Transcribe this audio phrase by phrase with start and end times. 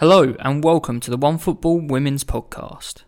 [0.00, 3.02] Hello, and welcome to the One Football Women's Podcast.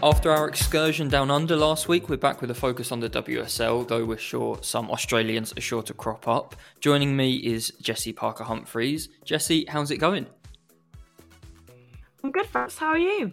[0.00, 3.88] After our excursion down under last week, we're back with a focus on the WSL,
[3.88, 6.54] though we're sure some Australians are sure to crop up.
[6.78, 9.08] Joining me is Jessy Parker Humphreys.
[9.24, 10.26] Jessy, how's it going?
[12.22, 12.78] I'm good, thanks.
[12.78, 13.32] How are you?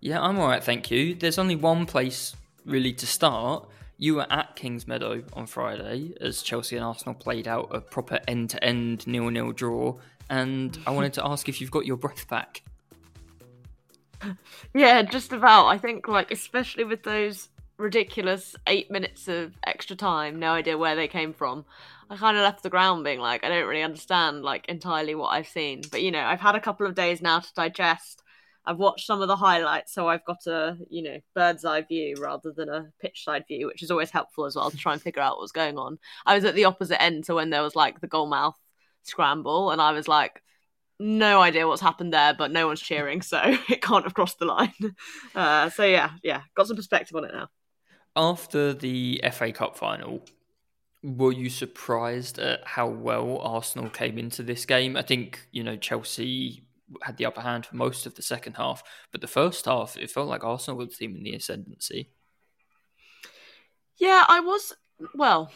[0.00, 1.14] Yeah, I'm alright, thank you.
[1.14, 2.34] There's only one place
[2.64, 3.67] really to start.
[4.00, 8.50] You were at Kingsmeadow on Friday as Chelsea and Arsenal played out a proper end
[8.50, 9.96] to end nil nil draw,
[10.30, 12.62] and I wanted to ask if you've got your breath back.
[14.72, 15.66] Yeah, just about.
[15.66, 20.94] I think, like, especially with those ridiculous eight minutes of extra time, no idea where
[20.94, 21.64] they came from.
[22.08, 25.28] I kind of left the ground being like, I don't really understand, like, entirely what
[25.28, 25.82] I've seen.
[25.90, 28.22] But, you know, I've had a couple of days now to digest
[28.68, 32.16] I've watched some of the highlights, so I've got a you know bird's eye view
[32.20, 35.00] rather than a pitch side view, which is always helpful as well to try and
[35.00, 35.98] figure out what's going on.
[36.26, 38.56] I was at the opposite end, so when there was like the goalmouth
[39.04, 40.42] scramble, and I was like,
[41.00, 44.44] no idea what's happened there, but no one's cheering, so it can't have crossed the
[44.44, 44.74] line.
[45.34, 47.48] Uh, so yeah, yeah, got some perspective on it now.
[48.16, 50.24] After the FA Cup final,
[51.02, 54.96] were you surprised at how well Arsenal came into this game?
[54.96, 56.67] I think you know Chelsea
[57.02, 58.82] had the upper hand for most of the second half.
[59.12, 62.10] But the first half, it felt like Arsenal were the team in the ascendancy.
[63.96, 64.74] Yeah, I was.
[65.14, 65.50] Well,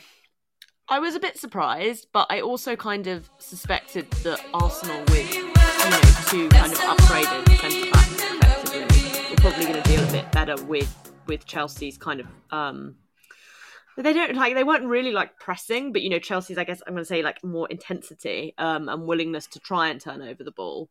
[0.89, 5.45] I was a bit surprised, but I also kind of suspected that Arsenal, with you
[5.45, 10.63] know two kind of upgraded centre backs, were probably going to deal a bit better
[10.65, 12.27] with with Chelsea's kind of.
[12.51, 12.97] um
[13.99, 16.95] they don't like they weren't really like pressing, but you know Chelsea's I guess I'm
[16.95, 20.51] going to say like more intensity um, and willingness to try and turn over the
[20.51, 20.89] ball.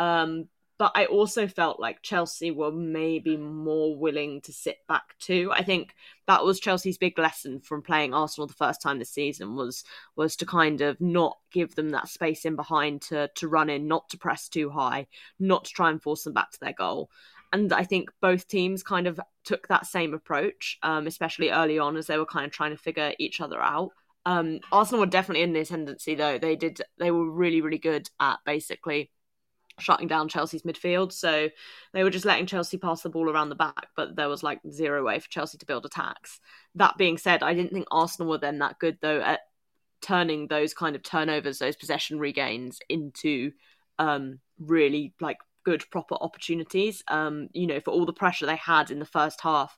[0.00, 0.48] Um,
[0.78, 5.50] but I also felt like Chelsea were maybe more willing to sit back too.
[5.52, 5.94] I think
[6.26, 9.84] that was Chelsea's big lesson from playing Arsenal the first time this season was
[10.16, 13.88] was to kind of not give them that space in behind to to run in,
[13.88, 15.06] not to press too high,
[15.38, 17.10] not to try and force them back to their goal.
[17.52, 21.98] And I think both teams kind of took that same approach, um, especially early on
[21.98, 23.90] as they were kind of trying to figure each other out.
[24.24, 26.38] Um, Arsenal were definitely in the ascendancy though.
[26.38, 29.10] They did they were really really good at basically
[29.80, 31.12] shutting down Chelsea's midfield.
[31.12, 31.48] So
[31.92, 34.60] they were just letting Chelsea pass the ball around the back, but there was like
[34.70, 36.40] zero way for Chelsea to build attacks.
[36.74, 39.40] That being said, I didn't think Arsenal were then that good though at
[40.00, 43.52] turning those kind of turnovers, those possession regains into
[43.98, 47.02] um, really like good proper opportunities.
[47.08, 49.76] Um, you know, for all the pressure they had in the first half,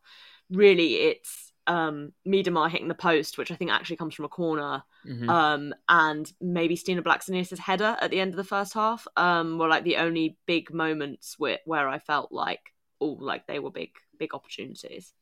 [0.51, 4.83] really it's um Miedema hitting the post, which I think actually comes from a corner,
[5.07, 5.29] mm-hmm.
[5.29, 9.69] um, and maybe Stina Blackstenius's header at the end of the first half, um, were
[9.69, 13.91] like the only big moments where where I felt like oh, like they were big
[14.19, 15.13] big opportunities.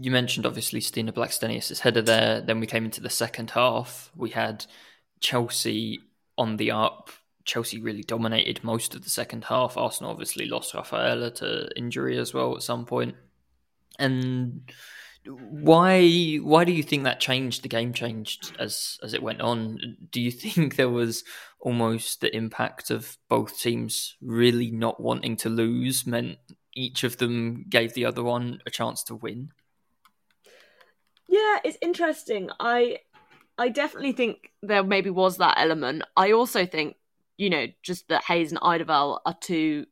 [0.00, 2.40] You mentioned obviously Stina Blackstenius's header there.
[2.40, 4.10] Then we came into the second half.
[4.16, 4.64] We had
[5.20, 6.00] Chelsea
[6.38, 7.10] on the up.
[7.44, 9.76] Chelsea really dominated most of the second half.
[9.76, 13.14] Arsenal obviously lost Rafaela to injury as well at some point,
[13.98, 14.62] and
[15.26, 19.96] why why do you think that changed the game changed as as it went on?
[20.10, 21.24] Do you think there was
[21.60, 26.38] almost the impact of both teams really not wanting to lose meant
[26.74, 29.50] each of them gave the other one a chance to win?
[31.28, 32.50] Yeah it's interesting.
[32.60, 32.98] I
[33.56, 36.02] i definitely think there maybe was that element.
[36.16, 36.96] I also think
[37.38, 39.86] you know just that hayes and Eidevall are two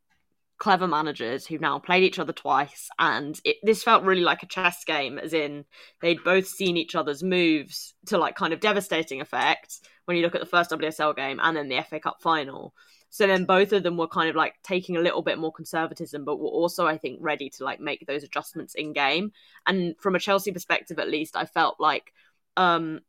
[0.62, 4.46] clever managers who've now played each other twice, and it, this felt really like a
[4.46, 5.64] chess game, as in
[6.00, 10.36] they'd both seen each other's moves to like kind of devastating effect when you look
[10.36, 12.72] at the first WSL game and then the FA Cup final.
[13.10, 16.24] So then both of them were kind of like taking a little bit more conservatism,
[16.24, 19.32] but were also, I think, ready to like make those adjustments in game.
[19.66, 22.12] And from a Chelsea perspective, at least, I felt like
[22.56, 23.00] um,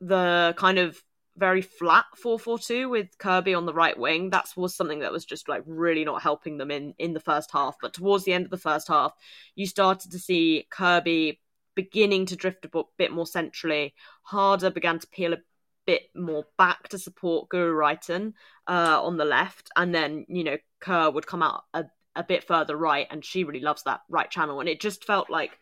[0.00, 0.98] the kind of
[1.36, 4.30] very flat 4-4-2 with Kirby on the right wing.
[4.30, 7.50] That was something that was just like really not helping them in in the first
[7.52, 7.76] half.
[7.80, 9.12] But towards the end of the first half,
[9.54, 11.40] you started to see Kirby
[11.74, 13.94] beginning to drift a bit more centrally.
[14.22, 15.38] Harder began to peel a
[15.86, 18.34] bit more back to support Guro Reiten
[18.66, 21.84] uh, on the left, and then you know Kerr would come out a,
[22.14, 25.30] a bit further right, and she really loves that right channel, and it just felt
[25.30, 25.58] like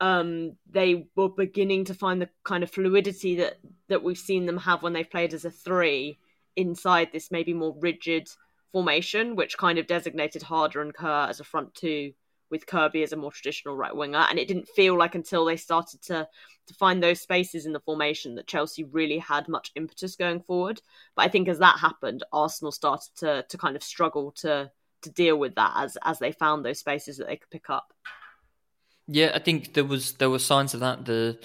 [0.00, 3.58] um, they were beginning to find the kind of fluidity that
[3.88, 6.18] that we've seen them have when they've played as a three
[6.56, 8.28] inside this maybe more rigid
[8.72, 12.12] formation, which kind of designated Harder and Kerr as a front two,
[12.50, 14.26] with Kirby as a more traditional right winger.
[14.28, 16.28] And it didn't feel like until they started to
[16.66, 20.80] to find those spaces in the formation that Chelsea really had much impetus going forward.
[21.14, 24.70] But I think as that happened, Arsenal started to to kind of struggle to
[25.02, 27.92] to deal with that as as they found those spaces that they could pick up.
[29.06, 31.04] Yeah, I think there was there were signs of that.
[31.04, 31.38] The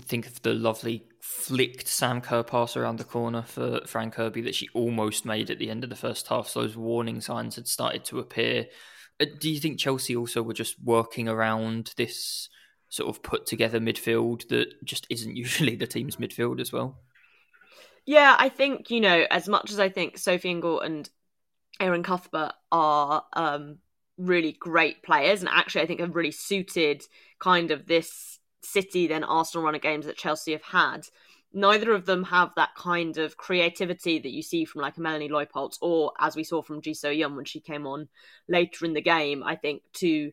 [0.00, 4.54] think of the lovely flicked Sam Kerr pass around the corner for Fran Kirby that
[4.54, 6.48] she almost made at the end of the first half.
[6.48, 8.66] So those warning signs had started to appear.
[9.20, 12.48] Uh, do you think Chelsea also were just working around this
[12.88, 17.00] sort of put together midfield that just isn't usually the team's midfield as well?
[18.06, 21.08] Yeah, I think, you know, as much as I think Sophie Ingle and
[21.78, 23.78] Erin Cuthbert are um,
[24.18, 27.04] really great players and actually I think have really suited
[27.38, 31.06] kind of this City then Arsenal run of games that Chelsea have had.
[31.52, 35.30] Neither of them have that kind of creativity that you see from like a Melanie
[35.30, 38.08] Leupolz or as we saw from Ji So Yun when she came on
[38.48, 40.32] later in the game, I think to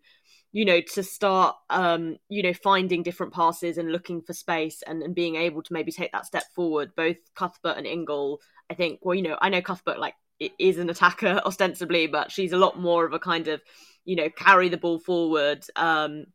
[0.56, 5.04] you know, to start, um, you know, finding different passes and looking for space and,
[5.04, 6.96] and being able to maybe take that step forward.
[6.96, 8.40] Both Cuthbert and Ingle,
[8.70, 12.54] I think, well, you know, I know Cuthbert like is an attacker ostensibly, but she's
[12.54, 13.62] a lot more of a kind of,
[14.04, 16.26] you know, carry the ball forward um,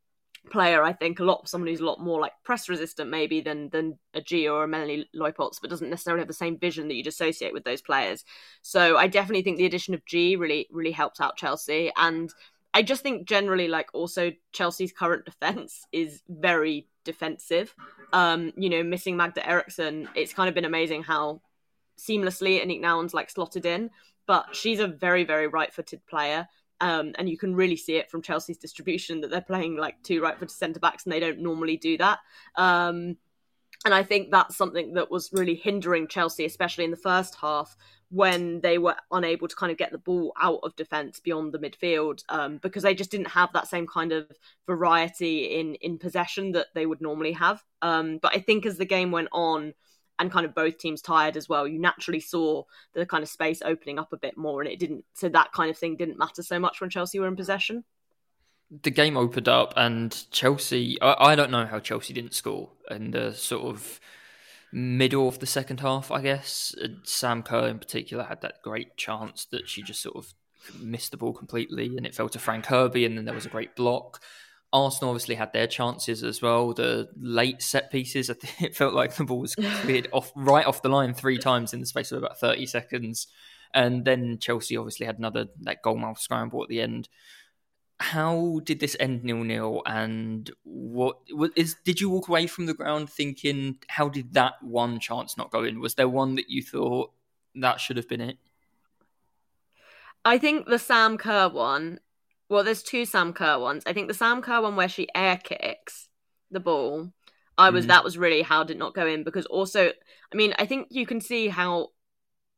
[0.51, 0.83] player.
[0.83, 3.99] I think a lot someone who's a lot more like press resistant maybe than than
[4.15, 7.07] a Ji or a Melanie Leupolz, but doesn't necessarily have the same vision that you'd
[7.07, 8.25] associate with those players.
[8.63, 12.33] So I definitely think the addition of Ji really really helped out Chelsea and
[12.73, 17.75] I just think generally, like, also Chelsea's current defense is very defensive.
[18.13, 21.41] Um, you know, missing Magda Eriksson, it's kind of been amazing how
[22.01, 23.91] seamlessly Aniek Nouwen's like slotted in,
[24.27, 26.47] but she's a very, very right footed player.
[26.81, 30.23] Um, and you can really see it from Chelsea's distribution that they're playing like two
[30.23, 32.21] right footed centre backs and they don't normally do that.
[32.57, 33.17] Um,
[33.85, 37.77] and I think that's something that was really hindering Chelsea, especially in the first half,
[38.11, 41.59] when they were unable to kind of get the ball out of defence beyond the
[41.59, 44.31] midfield um, because they just didn't have that same kind of
[44.67, 47.63] variety in in possession that they would normally have.
[47.83, 49.75] Um, but I think as the game went on
[50.21, 52.63] and kind of both teams tired as well, you naturally saw
[52.93, 55.05] the kind of space opening up a bit more, and it didn't.
[55.15, 57.85] So that kind of thing didn't matter so much when Chelsea were in possession.
[58.83, 61.01] The game opened up, and Chelsea.
[61.01, 63.99] I, I don't know how Chelsea didn't score, and the sort of
[64.73, 66.75] middle of the second half, I guess.
[66.81, 70.35] Uh, Sam Kerr in particular had that great chance that she just sort of
[70.81, 73.51] missed the ball completely and it fell to Fran Kirby and then there was a
[73.51, 74.21] great block.
[74.73, 76.73] Arsenal obviously had their chances as well.
[76.73, 80.67] The late set pieces, I think it felt like the ball was cleared off right
[80.67, 83.27] off the line three times in the space of about 30 seconds.
[83.73, 87.09] And then Chelsea obviously had another that goalmouth scramble at the end
[88.01, 89.83] how did this end nil nil?
[89.85, 91.77] And what, what is?
[91.85, 95.65] Did you walk away from the ground thinking, how did that one chance not go
[95.65, 95.81] in?
[95.81, 97.13] Was there one that you thought
[97.57, 98.39] that should have been it?
[100.25, 102.01] I think the Sam Kerr one.
[102.51, 103.85] Well, there's two Sam Kerr ones.
[103.87, 106.09] I think the Sam Kerr one where she air kicks
[106.51, 107.13] the ball.
[107.57, 107.89] I was mm.
[107.89, 110.89] that was really how it did not go in because also I mean I think
[110.91, 111.89] you can see how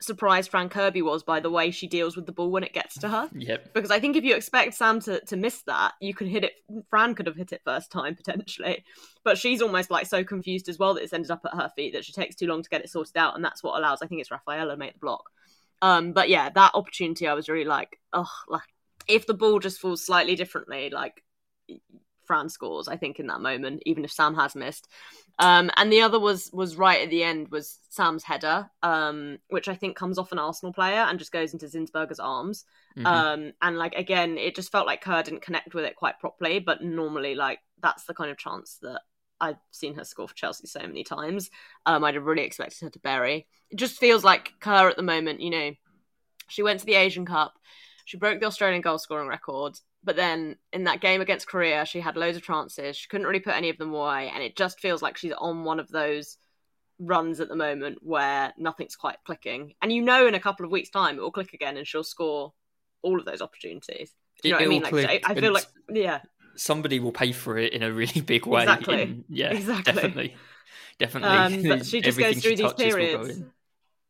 [0.01, 2.99] surprised Fran Kirby was by the way she deals with the ball when it gets
[3.01, 3.29] to her.
[3.35, 3.75] Yep.
[3.75, 6.53] Because I think if you expect Sam to, to miss that, you could hit it.
[6.89, 8.85] Fran could have hit it first time potentially,
[9.25, 11.93] but she's almost like so confused as well that it's ended up at her feet
[11.93, 13.99] that she takes too long to get it sorted out, and that's what allows.
[14.01, 15.25] I think it's Rafaela make the block.
[15.83, 18.63] Um, but yeah, that opportunity I was really like, oh, like
[19.09, 21.23] if the ball just falls slightly differently, like
[22.25, 22.89] Fran scores.
[22.89, 24.89] I think in that moment, even if Sam has missed.
[25.39, 29.69] Um, and the other was was right at the end was Sam's header, um, which
[29.69, 32.65] I think comes off an Arsenal player and just goes into Zinsberger's arms.
[32.97, 33.07] Mm-hmm.
[33.07, 36.59] Um, and like again, it just felt like Kerr didn't connect with it quite properly.
[36.59, 39.01] But normally, like that's the kind of chance that
[39.41, 41.51] I've seen her score for Chelsea so many times.
[41.87, 43.47] Um, I'd have really expected her to bury.
[43.71, 45.41] It just feels like Kerr at the moment.
[45.41, 45.71] You know,
[46.49, 47.55] she went to the Asian Cup,
[48.05, 52.01] she broke the Australian goal scoring record, but then in that game against Korea, she
[52.01, 52.97] had loads of chances.
[52.97, 55.65] She couldn't really put any of them away, and it just feels like she's on
[55.65, 56.39] one of those
[56.99, 59.75] runs at the moment where nothing's quite clicking.
[59.83, 62.05] And you know, in a couple of weeks' time, it will click again, and she'll
[62.05, 62.53] score
[63.03, 64.15] all of those opportunities.
[64.43, 65.07] Do you know it, what I mean?
[65.09, 66.21] Like, I, I feel like, yeah,
[66.57, 68.63] somebody will pay for it in a really big way.
[68.63, 69.03] Exactly.
[69.03, 69.93] In, yeah, exactly.
[69.93, 70.37] Definitely,
[70.99, 71.69] definitely.
[71.71, 73.43] Um, but she just goes through these periods.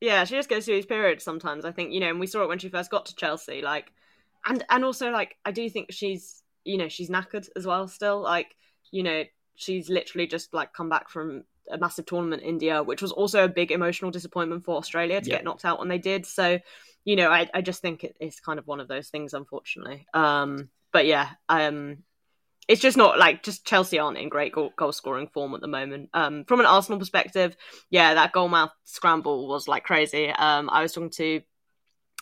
[0.02, 1.64] Yeah, she just goes through these periods sometimes.
[1.64, 3.62] I think you know, and we saw it when she first got to Chelsea.
[3.62, 3.92] Like
[4.44, 8.21] and and also like I do think she's you know she's knackered as well still
[8.21, 8.56] like
[8.90, 13.02] you know she's literally just like come back from a massive tournament in India which
[13.02, 16.26] was also a big emotional disappointment for Australia to get knocked out when they did
[16.26, 16.59] so
[17.04, 20.06] you know I, I just think it, it's kind of one of those things unfortunately
[20.14, 21.99] um but yeah um
[22.69, 25.69] it's just not like just Chelsea aren't in great goal, goal, scoring form at the
[25.69, 26.11] moment.
[26.14, 27.57] Um, from an Arsenal perspective,
[27.90, 30.31] yeah, that goal mouth scramble was like crazy.
[30.31, 31.40] Um, I was talking to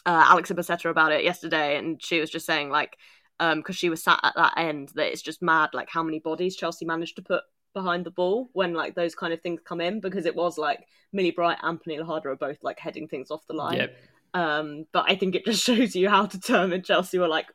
[0.07, 2.97] uh, Alexa Baceta about it yesterday, and she was just saying like,
[3.39, 6.19] because um, she was sat at that end, that it's just mad like how many
[6.19, 7.43] bodies Chelsea managed to put
[7.73, 10.87] behind the ball when like those kind of things come in because it was like
[11.13, 13.79] Millie Bright and Pernille Harder are both like heading things off the line.
[13.79, 13.97] Yep.
[14.33, 17.47] Um, but I think it just shows you how determined Chelsea were like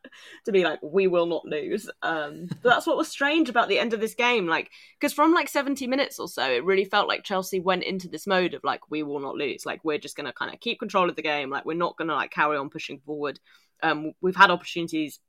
[0.46, 1.90] to be like, we will not lose.
[2.02, 4.48] Um, but that's what was strange about the end of this game.
[4.48, 8.08] Like, because from like 70 minutes or so, it really felt like Chelsea went into
[8.08, 9.66] this mode of like, we will not lose.
[9.66, 11.50] Like, we're just going to kind of keep control of the game.
[11.50, 13.40] Like, we're not going to like carry on pushing forward.
[13.84, 15.20] Um, we've had opportunities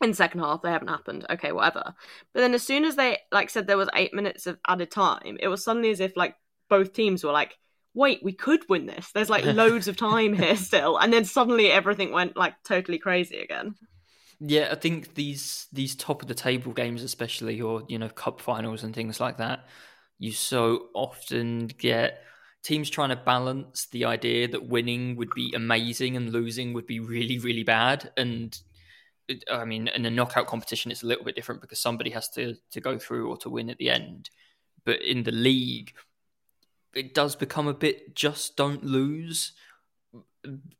[0.00, 1.92] in second half they haven't happened okay whatever
[2.32, 5.36] but then as soon as they like said there was eight minutes of added time
[5.40, 6.36] it was suddenly as if like
[6.68, 7.58] both teams were like
[7.98, 9.10] wait, we could win this.
[9.12, 10.96] There's like loads of time here still.
[10.96, 13.74] And then suddenly everything went like totally crazy again.
[14.40, 18.40] Yeah, I think these these top of the table games, especially, or you know, cup
[18.40, 19.66] finals and things like that,
[20.18, 22.22] you so often get
[22.62, 27.00] teams trying to balance the idea that winning would be amazing and losing would be
[27.00, 28.12] really, really bad.
[28.16, 28.56] And
[29.50, 32.54] I mean, in a knockout competition, it's a little bit different because somebody has to
[32.70, 34.30] to go through or to win at the end.
[34.84, 35.92] But in the league,
[36.94, 39.52] it does become a bit just don't lose.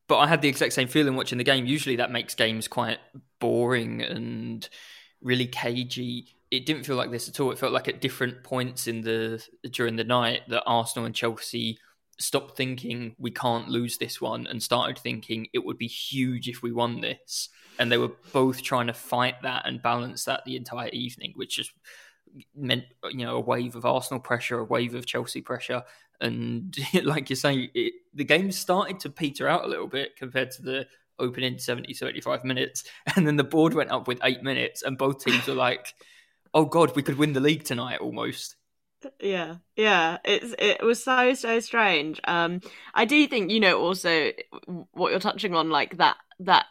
[0.07, 1.67] But I had the exact same feeling watching the game.
[1.67, 2.99] Usually that makes games quite
[3.41, 4.69] boring and
[5.21, 6.29] really cagey.
[6.51, 7.51] It didn't feel like this at all.
[7.51, 11.79] It felt like at different points in the during the night that Arsenal and Chelsea
[12.21, 16.63] stopped thinking we can't lose this one and started thinking it would be huge if
[16.63, 17.49] we won this.
[17.79, 21.57] And they were both trying to fight that and balance that the entire evening, which
[21.57, 21.73] just
[22.55, 25.83] meant you know a wave of Arsenal pressure, a wave of Chelsea pressure,
[26.21, 30.51] and like you say, it, the game started to peter out a little bit compared
[30.53, 30.87] to the
[31.19, 32.85] opening 70, 75 minutes,
[33.17, 35.95] and then the board went up with eight minutes, and both teams were like,
[36.55, 38.57] "Oh God, we could win the league tonight almost."
[39.21, 42.21] Yeah, yeah, it's it was so so strange.
[42.25, 42.61] Um,
[42.95, 44.33] I do think you know also
[44.93, 46.67] what you're touching on, like that that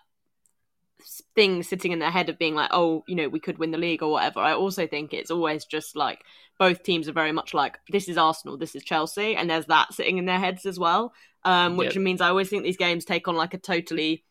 [1.35, 3.77] thing sitting in their head of being like, oh, you know, we could win the
[3.77, 4.39] league or whatever.
[4.39, 6.23] I also think it's always just like
[6.59, 9.93] both teams are very much like, this is Arsenal, this is Chelsea, and there's that
[9.93, 11.13] sitting in their heads as well.
[11.43, 12.03] Um, which yep.
[12.03, 14.25] means I always think these games take on like a totally,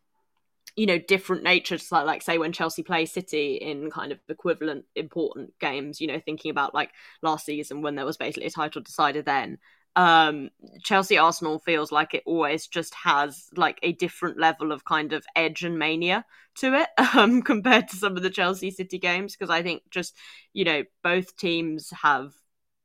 [0.74, 1.78] you know, different nature.
[1.78, 6.00] To like, like say when Chelsea play City in kind of equivalent important games.
[6.00, 6.90] You know, thinking about like
[7.22, 9.58] last season when there was basically a title decided then
[9.96, 10.50] um,
[10.82, 15.24] Chelsea Arsenal feels like it always just has like a different level of kind of
[15.34, 16.24] edge and mania
[16.56, 20.14] to it um, compared to some of the Chelsea City games because I think just
[20.52, 22.32] you know both teams have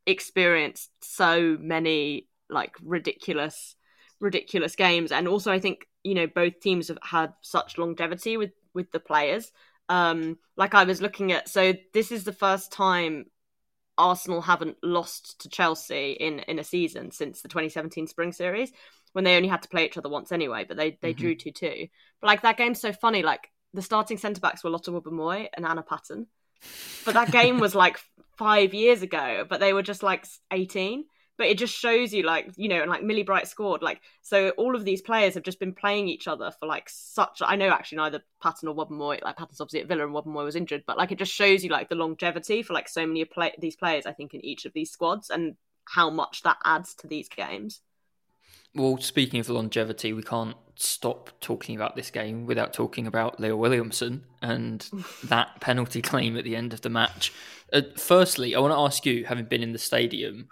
[0.06, 3.76] experienced so many like ridiculous
[4.22, 5.12] ridiculous games.
[5.12, 9.02] And also I think you know both teams have had such longevity with with the
[9.02, 9.52] players.
[9.90, 13.26] Um like I was looking at so this is the first time
[13.98, 18.72] Arsenal haven't lost to Chelsea in in a season since the 2017 Spring Series
[19.14, 21.22] when they only had to play each other once anyway, but they they mm-hmm.
[21.22, 21.88] drew two two.
[22.20, 23.24] But like that game's so funny.
[23.24, 26.28] Like the starting centre backs were Lotta Wubben-Moy and Anna Patten,
[27.06, 28.00] but that game was like
[28.38, 29.46] five years ago.
[29.48, 31.06] But they were just like 18
[31.38, 34.50] but it just shows you like you know and like Millie Bright scored like so
[34.52, 37.70] all of these players have just been playing each other for like such I know
[37.70, 40.98] actually neither Patten or Wubben-Moy like Patten's obviously at Villa and Wubben-Moy was injured but
[40.98, 44.06] like it just shows you like the longevity for like so many play- these players
[44.06, 47.82] I think in each of these squads and how much that adds to these games.
[48.74, 53.58] Well, speaking of longevity, we can't stop talking about this game without talking about Leah
[53.58, 54.90] Williamson and
[55.26, 57.34] that penalty claim at the end of the match.
[57.74, 60.48] Uh, firstly, I want to ask you, having been in the stadium,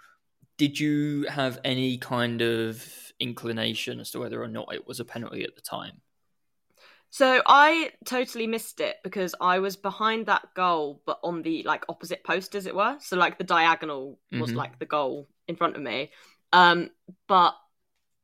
[0.60, 2.86] did you have any kind of
[3.18, 6.02] inclination as to whether or not it was a penalty at the time?
[7.08, 11.86] So I totally missed it because I was behind that goal, but on the like
[11.88, 12.98] opposite post, as it were.
[13.00, 14.58] So like the diagonal was mm-hmm.
[14.58, 16.10] like the goal in front of me.
[16.52, 16.90] Um,
[17.26, 17.54] but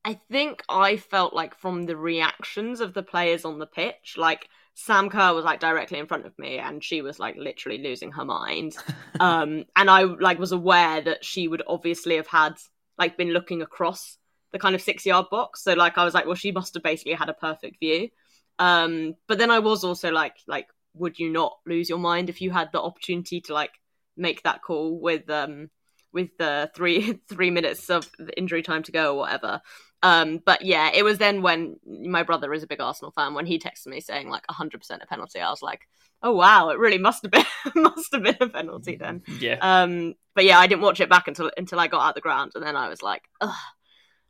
[0.04, 4.46] I think I felt like from the reactions of the players on the pitch, like
[4.78, 8.12] Sam Kerr was like directly in front of me and she was like literally losing
[8.12, 8.76] her mind.
[9.20, 12.56] um and I like was aware that she would obviously have had
[12.98, 14.18] like been looking across
[14.52, 15.64] the kind of 6 yard box.
[15.64, 18.10] So like I was like well she must have basically had a perfect view.
[18.58, 22.42] Um but then I was also like like would you not lose your mind if
[22.42, 23.72] you had the opportunity to like
[24.14, 25.70] make that call with um
[26.16, 29.60] with the 3 3 minutes of injury time to go or whatever.
[30.02, 33.34] Um, but yeah, it was then when my brother is a big Arsenal fan.
[33.34, 35.86] When he texted me saying like 100% a penalty, I was like,
[36.22, 37.44] oh wow, it really must have been
[37.82, 39.22] must have been a penalty then.
[39.38, 39.58] Yeah.
[39.60, 42.52] Um, but yeah, I didn't watch it back until until I got out the ground,
[42.54, 43.54] and then I was like, ugh,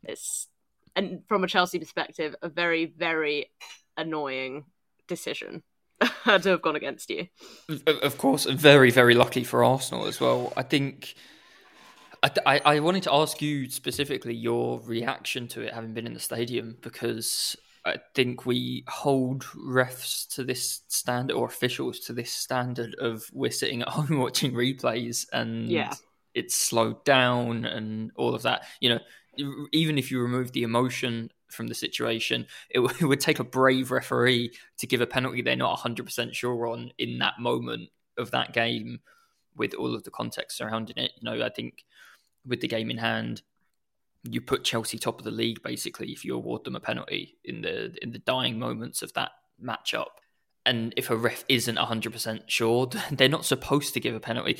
[0.03, 0.47] it's
[0.95, 3.51] and from a Chelsea perspective, a very very
[3.95, 4.65] annoying
[5.07, 5.63] decision
[6.01, 7.27] to have gone against you.
[7.87, 10.53] Of course, very very lucky for Arsenal as well.
[10.57, 11.15] I think
[12.45, 16.19] I, I, wanted to ask you specifically your reaction to it having been in the
[16.19, 17.55] stadium because
[17.85, 23.51] I think we hold refs to this standard or officials to this standard of we're
[23.51, 25.93] sitting at home watching replays and yeah.
[26.33, 28.65] it's slowed down and all of that.
[28.79, 28.99] You know,
[29.71, 32.47] even if you remove the emotion from the situation.
[32.69, 36.33] It, w- it would take a brave referee to give a penalty they're not 100%
[36.33, 38.99] sure on in that moment of that game
[39.55, 41.11] with all of the context surrounding it.
[41.19, 41.83] You know, I think
[42.47, 43.41] with the game in hand,
[44.23, 47.61] you put Chelsea top of the league basically if you award them a penalty in
[47.61, 49.31] the in the dying moments of that
[49.63, 50.07] matchup.
[50.65, 54.59] And if a ref isn't 100% sure, they're not supposed to give a penalty.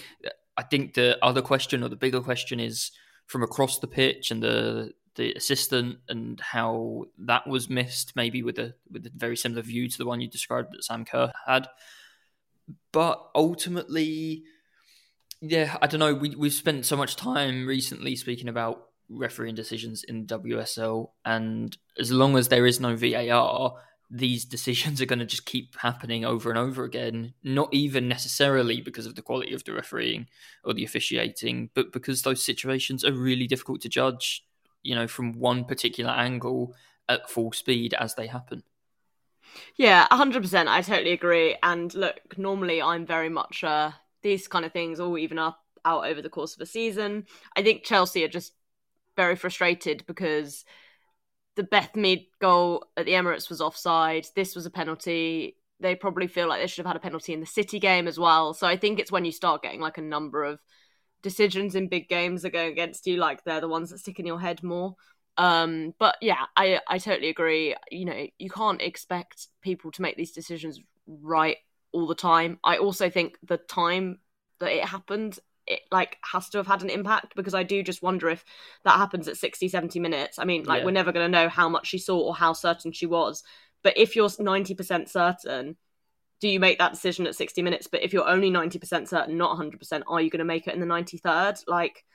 [0.55, 2.91] I think the other question or the bigger question is
[3.25, 8.57] from across the pitch and the the assistant and how that was missed, maybe with
[8.59, 11.67] a with a very similar view to the one you described that Sam Kerr had.
[12.91, 14.43] But ultimately,
[15.41, 16.13] yeah, I don't know.
[16.13, 22.11] We we've spent so much time recently speaking about refereeing decisions in WSL, and as
[22.11, 23.75] long as there is no VAR,
[24.09, 27.33] these decisions are going to just keep happening over and over again.
[27.43, 30.27] Not even necessarily because of the quality of the refereeing
[30.63, 34.43] or the officiating, but because those situations are really difficult to judge.
[34.83, 36.73] You know, from one particular angle
[37.09, 38.63] at full speed as they happen.
[39.75, 40.69] Yeah, hundred percent.
[40.69, 41.57] I totally agree.
[41.61, 43.91] And look, normally I'm very much uh,
[44.21, 47.25] these kind of things all even up out over the course of a season.
[47.55, 48.53] I think Chelsea are just
[49.15, 50.65] very frustrated because
[51.55, 54.27] the Beth Mead goal at the Emirates was offside.
[54.35, 55.57] This was a penalty.
[55.79, 58.19] They probably feel like they should have had a penalty in the City game as
[58.19, 58.53] well.
[58.53, 60.59] So I think it's when you start getting like a number of
[61.23, 64.25] decisions in big games that go against you, like they're the ones that stick in
[64.25, 64.95] your head more.
[65.37, 67.75] Um, but yeah, I I totally agree.
[67.91, 71.57] You know, you can't expect people to make these decisions right
[71.97, 72.59] all the time.
[72.63, 74.19] I also think the time
[74.59, 78.01] that it happened it like has to have had an impact because I do just
[78.01, 78.45] wonder if
[78.85, 80.39] that happens at 60 70 minutes.
[80.39, 80.85] I mean, like yeah.
[80.85, 83.43] we're never going to know how much she saw or how certain she was.
[83.83, 85.75] But if you're 90% certain,
[86.39, 87.87] do you make that decision at 60 minutes?
[87.87, 90.79] But if you're only 90% certain, not 100%, are you going to make it in
[90.79, 91.63] the 93rd?
[91.67, 92.05] Like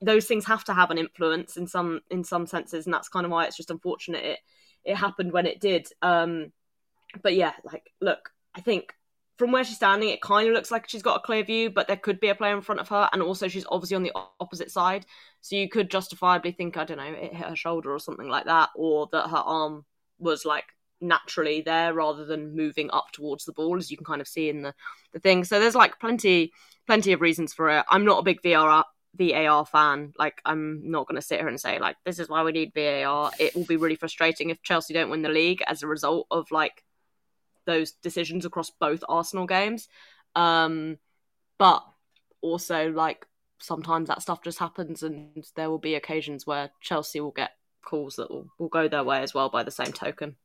[0.00, 3.26] those things have to have an influence in some in some senses and that's kind
[3.26, 4.38] of why it's just unfortunate it
[4.84, 5.88] it happened when it did.
[6.02, 6.52] Um
[7.22, 8.92] but yeah, like look, I think
[9.36, 11.86] from where she's standing, it kind of looks like she's got a clear view, but
[11.86, 14.12] there could be a player in front of her, and also she's obviously on the
[14.40, 15.06] opposite side.
[15.40, 18.46] So you could justifiably think, I don't know, it hit her shoulder or something like
[18.46, 19.84] that, or that her arm
[20.18, 20.64] was like
[21.00, 24.48] naturally there rather than moving up towards the ball, as you can kind of see
[24.48, 24.74] in the,
[25.12, 25.44] the thing.
[25.44, 26.52] So there's like plenty,
[26.88, 27.84] plenty of reasons for it.
[27.88, 30.12] I'm not a big VAR VAR fan.
[30.18, 32.72] Like I'm not going to sit here and say like this is why we need
[32.74, 33.30] VAR.
[33.38, 36.50] It will be really frustrating if Chelsea don't win the league as a result of
[36.50, 36.82] like
[37.68, 39.88] those decisions across both Arsenal games.
[40.34, 40.98] Um,
[41.58, 41.84] but
[42.40, 43.26] also, like,
[43.60, 47.52] sometimes that stuff just happens, and there will be occasions where Chelsea will get
[47.84, 50.36] calls that will, will go their way as well by the same token.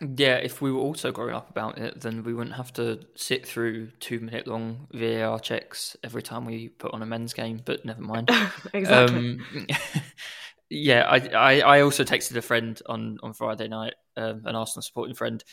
[0.00, 3.46] Yeah, if we were also growing up about it, then we wouldn't have to sit
[3.46, 7.84] through two minute long VAR checks every time we put on a men's game, but
[7.84, 8.28] never mind.
[8.72, 9.16] exactly.
[9.16, 9.68] Um,
[10.70, 14.82] yeah, I, I, I, also texted a friend on, on Friday night, um, an Arsenal
[14.82, 15.44] supporting friend,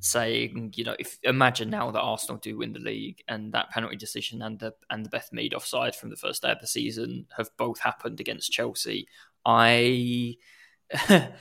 [0.00, 3.96] saying, you know, if imagine now that Arsenal do win the league and that penalty
[3.96, 7.26] decision and the and the Beth Mead offside from the first day of the season
[7.36, 9.08] have both happened against Chelsea.
[9.44, 10.36] I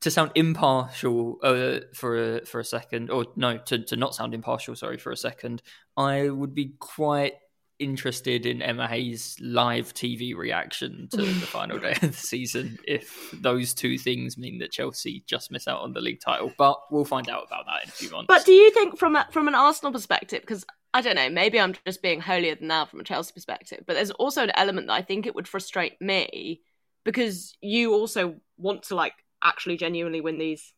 [0.00, 4.34] to sound impartial uh, for a, for a second, or no, to, to not sound
[4.34, 5.62] impartial, sorry, for a second,
[5.96, 7.34] I would be quite
[7.78, 13.30] interested in Emma Hayes' live TV reaction to the final day of the season if
[13.32, 16.52] those two things mean that Chelsea just miss out on the league title.
[16.56, 18.26] But we'll find out about that in a few months.
[18.28, 21.58] But do you think from a, from an Arsenal perspective, because I don't know, maybe
[21.58, 24.86] I'm just being holier than thou from a Chelsea perspective, but there's also an element
[24.86, 26.62] that I think it would frustrate me
[27.04, 30.72] because you also want to like actually genuinely win these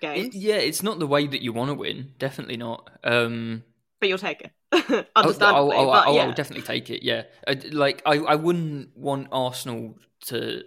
[0.00, 0.34] games.
[0.34, 2.12] It, yeah, it's not the way that you want to win.
[2.18, 2.88] Definitely not.
[3.04, 3.62] Um,
[4.00, 4.50] but you'll take it.
[5.16, 6.22] Understandably, I'll, I'll, I'll, yeah.
[6.24, 7.02] I'll, definitely take it.
[7.02, 10.62] Yeah, uh, like I, I wouldn't want Arsenal to,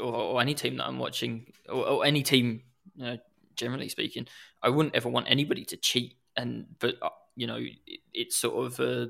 [0.00, 2.62] or, or any team that I'm watching, or, or any team,
[2.96, 3.18] you know,
[3.56, 4.26] generally speaking,
[4.62, 6.16] I wouldn't ever want anybody to cheat.
[6.36, 9.06] And but uh, you know, it, it's sort of, uh,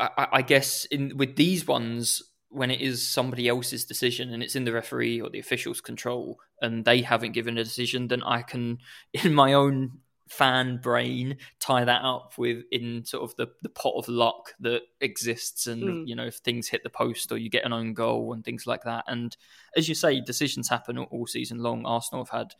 [0.00, 2.22] I, I guess, in with these ones,
[2.54, 6.38] when it is somebody else's decision and it's in the referee or the official's control
[6.62, 8.78] and they haven't given a decision, then I can,
[9.12, 9.98] in my own
[10.34, 14.82] fan brain tie that up with in sort of the, the pot of luck that
[15.00, 16.06] exists and mm.
[16.06, 18.66] you know if things hit the post or you get an own goal and things
[18.66, 19.04] like that.
[19.06, 19.36] And
[19.76, 21.86] as you say decisions happen all, season long.
[21.86, 22.54] Arsenal have had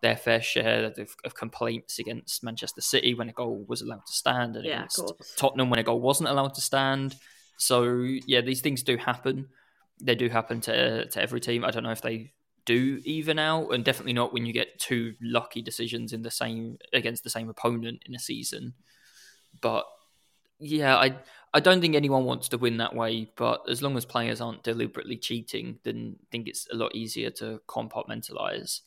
[0.00, 4.12] their fair share of, of, complaints against manchester city when a goal was allowed to
[4.12, 7.16] stand and yeah, against tottenham when a goal wasn't allowed to stand.
[7.56, 7.82] So
[8.26, 9.48] yeah these things do happen.
[10.00, 11.64] They do happen to to every team.
[11.64, 12.32] I don't know if they
[12.66, 16.76] do even out, and definitely not when you get two lucky decisions in the same
[16.92, 18.74] against the same opponent in a season.
[19.62, 19.86] But
[20.58, 21.16] yeah, I
[21.54, 24.62] I don't think anyone wants to win that way, but as long as players aren't
[24.62, 28.80] deliberately cheating, then I think it's a lot easier to compartmentalize.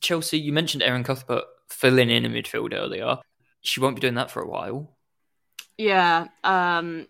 [0.00, 3.18] Chelsea, you mentioned Erin Cuthbert filling in a midfield earlier.
[3.60, 4.96] She won't be doing that for a while.
[5.78, 7.06] Yeah, um,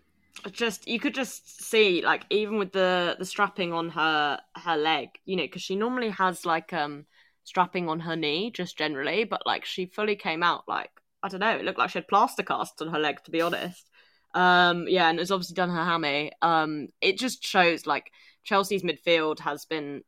[0.51, 5.09] just you could just see like even with the the strapping on her her leg,
[5.25, 7.05] you know, because she normally has like um
[7.43, 10.91] strapping on her knee just generally, but like she fully came out like
[11.23, 13.41] I don't know, it looked like she had plaster casts on her leg to be
[13.41, 13.89] honest.
[14.33, 16.31] Um, yeah, and it's obviously done her hammy.
[16.41, 18.11] Um, it just shows like
[18.43, 20.03] Chelsea's midfield has been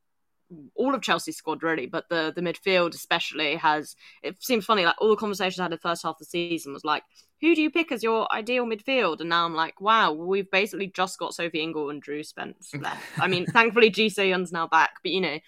[0.75, 3.95] all of Chelsea's squad really, but the the midfield especially has.
[4.21, 6.25] It seems funny, like all the conversations I had in the first half of the
[6.25, 7.03] season was like,
[7.41, 9.19] who do you pick as your ideal midfield?
[9.19, 13.03] And now I'm like, wow, we've basically just got Sophie Ingle and Drew Spence left.
[13.19, 15.39] I mean, thankfully Ji So-yun's now back, but you know,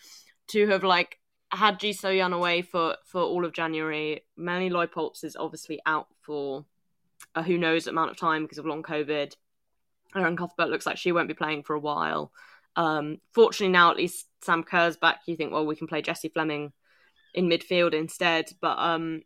[0.47, 1.19] to have like
[1.51, 6.65] had Ji So-yun away for for all of January, Melanie Leupolz is obviously out for
[7.33, 9.33] a who knows amount of time because of long COVID.
[10.15, 12.31] Erin Cuthbert looks like she won't be playing for a while.
[12.75, 15.21] Um, fortunately, now at least Sam Kerr's back.
[15.27, 16.71] You think, well, we can play Jessie Fleming
[17.33, 18.49] in midfield instead.
[18.61, 19.21] But um,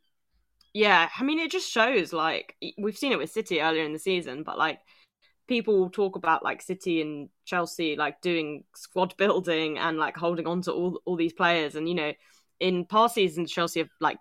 [0.74, 4.00] yeah, I mean, it just shows like we've seen it with City earlier in the
[4.00, 4.80] season, but like
[5.48, 10.62] people talk about like City and Chelsea like doing squad building and like holding on
[10.64, 12.14] to all all these players, and you know,
[12.60, 14.18] in past seasons Chelsea have like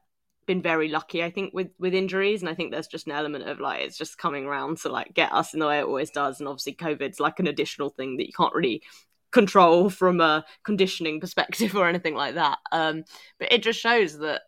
[0.47, 3.49] been very lucky, I think, with with injuries, and I think there's just an element
[3.49, 6.11] of like it's just coming around to like get us in the way it always
[6.11, 8.83] does, and obviously COVID's like an additional thing that you can't really
[9.31, 12.59] control from a conditioning perspective or anything like that.
[12.73, 13.05] Um,
[13.39, 14.43] but it just shows that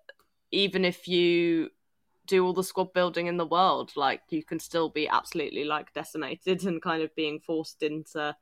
[0.50, 1.70] even if you
[2.26, 5.92] do all the squad building in the world, like you can still be absolutely like
[5.92, 8.34] decimated and kind of being forced into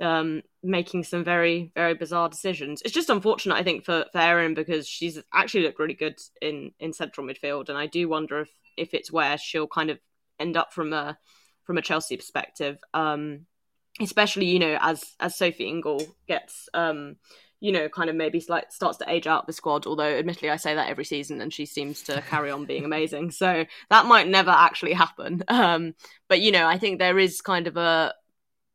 [0.00, 2.80] um, making some very very bizarre decisions.
[2.82, 6.72] It's just unfortunate, I think, for, for Erin because she's actually looked really good in
[6.80, 9.98] in central midfield, and I do wonder if if it's where she'll kind of
[10.38, 11.18] end up from a
[11.64, 12.78] from a Chelsea perspective.
[12.94, 13.46] Um,
[14.00, 17.16] especially you know as as Sophie Ingle gets um
[17.60, 20.56] you know kind of maybe like starts to age out the squad although admittedly I
[20.56, 23.30] say that every season and she seems to carry on being amazing.
[23.30, 25.44] So that might never actually happen.
[25.48, 25.94] Um
[26.28, 28.14] but you know I think there is kind of a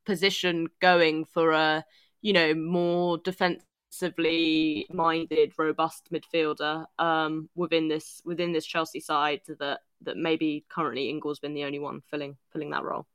[0.05, 1.83] position going for a
[2.21, 9.79] you know more defensively minded robust midfielder um within this within this Chelsea side that
[10.01, 13.07] that maybe currently Ingle's been the only one filling filling that role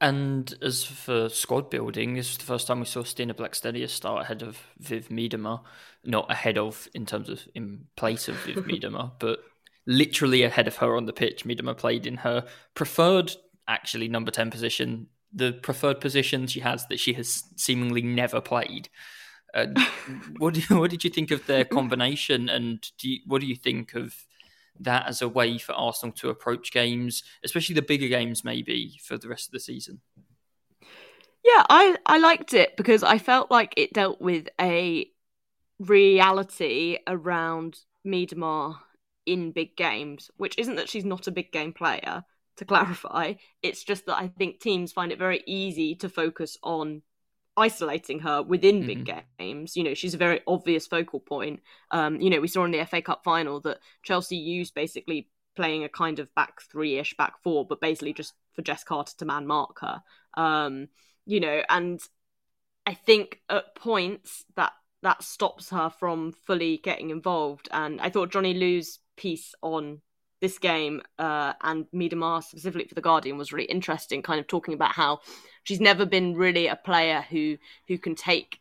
[0.00, 4.22] and as for squad building, this is the first time we saw Stina Blackstenius start
[4.22, 5.62] ahead of Viv Miedema.
[6.04, 9.40] Not ahead of in terms of in place of Viv Miedema, but
[9.86, 11.44] literally ahead of her on the pitch.
[11.44, 13.32] Miedema played in her preferred,
[13.68, 18.88] actually, number 10 position, the preferred position she has that she has seemingly never played.
[19.54, 19.66] Uh,
[20.38, 23.56] what, do, what did you think of their combination, and do you, what do you
[23.56, 24.14] think of
[24.80, 29.16] that as a way for Arsenal to approach games, especially the bigger games, maybe for
[29.16, 30.00] the rest of the season?
[31.44, 35.10] Yeah, I I liked it because I felt like it dealt with a
[35.78, 38.78] reality around Miedema
[39.26, 42.24] in big games, which isn't that she's not a big game player.
[42.58, 47.02] To clarify, it's just that I think teams find it very easy to focus on
[47.56, 48.86] isolating her within mm-hmm.
[48.86, 49.76] big games.
[49.76, 51.60] You know, she's a very obvious focal point.
[51.90, 55.84] Um, you know, we saw in the FA Cup final that Chelsea used basically playing
[55.84, 59.24] a kind of back three ish, back four, but basically just for Jess Carter to
[59.24, 60.02] man mark her.
[60.36, 60.88] Um,
[61.26, 62.00] you know, and
[62.86, 67.68] I think at points that that stops her from fully getting involved.
[67.70, 70.00] And I thought Johnny Liew's piece on
[70.44, 74.74] this game uh, and Miedema specifically for the Guardian was really interesting, kind of talking
[74.74, 75.20] about how
[75.62, 77.56] she's never been really a player who
[77.88, 78.60] who can take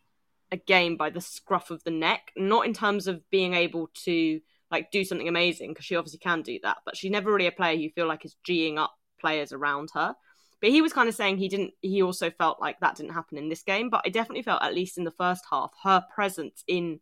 [0.50, 4.40] a game by the scruff of the neck, not in terms of being able to
[4.72, 7.52] like do something amazing because she obviously can do that, but she's never really a
[7.52, 10.16] player you feel like is geeing up players around her.
[10.62, 11.74] But he was kind of saying he didn't.
[11.82, 13.90] He also felt like that didn't happen in this game.
[13.90, 17.02] But I definitely felt, at least in the first half, her presence in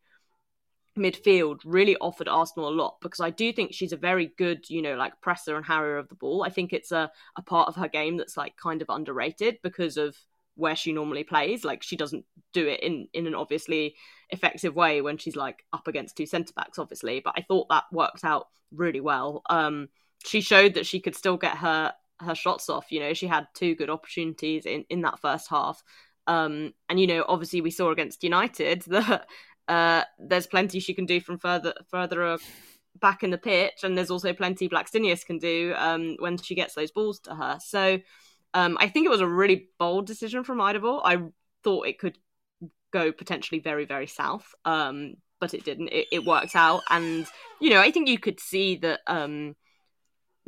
[0.97, 4.81] midfield really offered Arsenal a lot because I do think she's a very good, you
[4.81, 6.43] know, like presser and harrier of the ball.
[6.43, 9.97] I think it's a, a part of her game that's like kind of underrated because
[9.97, 10.15] of
[10.55, 11.63] where she normally plays.
[11.63, 13.95] Like she doesn't do it in in an obviously
[14.29, 17.21] effective way when she's like up against two centre backs, obviously.
[17.23, 19.43] But I thought that worked out really well.
[19.49, 19.89] Um,
[20.25, 22.91] she showed that she could still get her her shots off.
[22.91, 25.83] You know, she had two good opportunities in in that first half.
[26.27, 29.27] Um, and you know, obviously, we saw against United that
[29.71, 32.37] uh, there's plenty she can do from further further
[32.99, 36.75] back in the pitch, and there's also plenty Blackstenius can do um, when she gets
[36.75, 37.57] those balls to her.
[37.63, 37.99] So
[38.53, 40.99] um, I think it was a really bold decision from Eidevall.
[41.05, 41.21] I
[41.63, 42.17] thought it could
[42.91, 45.87] go potentially very very south, um, but it didn't.
[45.87, 47.25] It, it, worked out, and
[47.61, 49.55] you know I think you could see that um,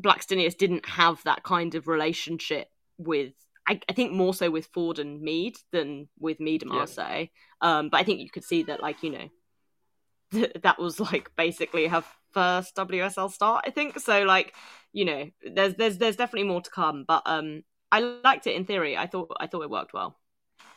[0.04, 3.32] Blackstenius didn't have that kind of relationship with
[3.68, 7.28] I, I, think more so with Foord and Mead than with Mead and Marseille.
[7.62, 7.78] Yeah.
[7.80, 9.30] Um, but I think you could see that, like you know,
[10.32, 13.64] th- that was like basically her first WSL start.
[13.68, 14.24] I think so.
[14.24, 14.54] Like
[14.92, 17.06] you know, there's there's there's definitely more to come.
[17.08, 18.98] But um, I liked it in theory.
[18.98, 20.18] I thought I thought it worked well.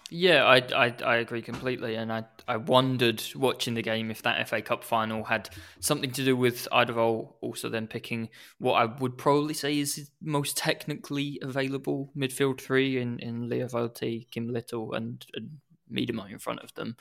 [0.09, 4.38] Yeah, I, I, I agree completely, and I I wondered watching the game if that
[4.49, 9.19] FA Cup final had something to do with Eidevall also then picking what I would
[9.19, 15.59] probably say is most technically available midfield three in in Wälti, Kim Little, and, and
[15.92, 16.97] Miedema in front of them.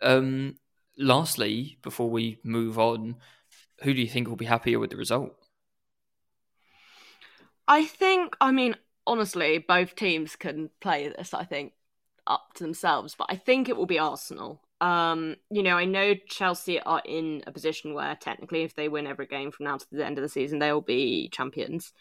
[0.00, 0.56] Um,
[0.96, 3.16] lastly, before we move on,
[3.82, 5.34] who do you think will be happier with the result?
[7.68, 11.32] I think, I mean, honestly, both teams can play this.
[11.34, 11.72] I think
[12.26, 14.62] up to themselves, but I think it will be Arsenal.
[14.80, 19.06] Um, you know, I know Chelsea are in a position where technically, if they win
[19.06, 21.92] every game from now to the end of the season, they will be champions.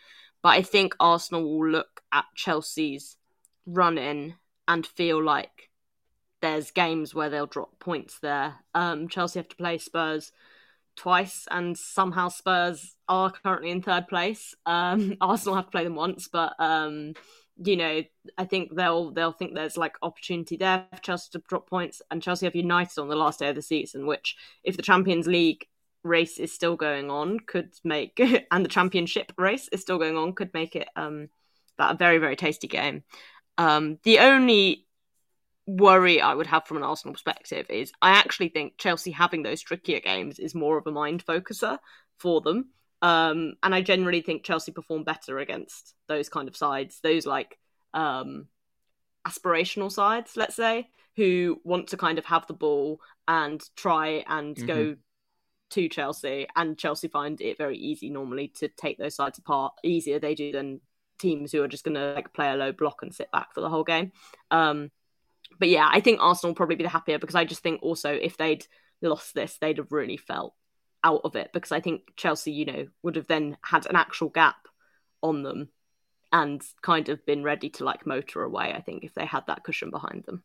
[0.42, 3.18] But I think Arsenal will look at Chelsea's
[3.66, 4.36] run in
[4.68, 5.70] and feel like
[6.42, 8.56] there's games where they'll drop points there.
[8.74, 10.32] Um, Chelsea have to play Spurs
[10.96, 14.56] twice, and somehow Spurs are currently in third place.
[14.66, 17.14] Um, Arsenal have to play them once, but um,
[17.62, 18.04] you know,
[18.38, 22.22] I think they'll they'll think there's like opportunity there for Chelsea to drop points, and
[22.22, 25.68] Chelsea have United on the last day of the season, which if the Champions League
[26.04, 28.20] race is still going on, could make
[28.52, 31.30] and the Championship race is still going on, could make it um
[31.78, 33.04] that a very very tasty game.
[33.58, 34.88] Um, the only
[35.68, 39.62] worry I would have from an Arsenal perspective is I actually think Chelsea having those
[39.62, 41.78] trickier games is more of a mind focuser
[42.18, 42.70] for them.
[43.02, 47.58] Um, and I generally think Chelsea perform better against those kind of sides, those like
[47.94, 48.48] um,
[49.28, 54.56] aspirational sides, let's say, who want to kind of have the ball and try and
[54.56, 54.68] mm-hmm.
[54.68, 54.96] go
[55.72, 56.48] to Chelsea.
[56.56, 60.52] And Chelsea find it very easy normally to take those sides apart, easier they do
[60.52, 60.82] than
[61.20, 63.62] teams who are just going to like play a low block and sit back for
[63.62, 64.12] the whole game.
[64.52, 64.92] Um,
[65.60, 68.12] but yeah, I think Arsenal will probably be the happier because I just think also
[68.12, 68.66] if they'd
[69.02, 70.54] lost this, they'd have really felt
[71.04, 74.30] out of it because I think Chelsea, you know, would have then had an actual
[74.30, 74.68] gap
[75.22, 75.70] on them
[76.32, 78.74] and kind of been ready to like motor away.
[78.74, 80.44] I think if they had that cushion behind them.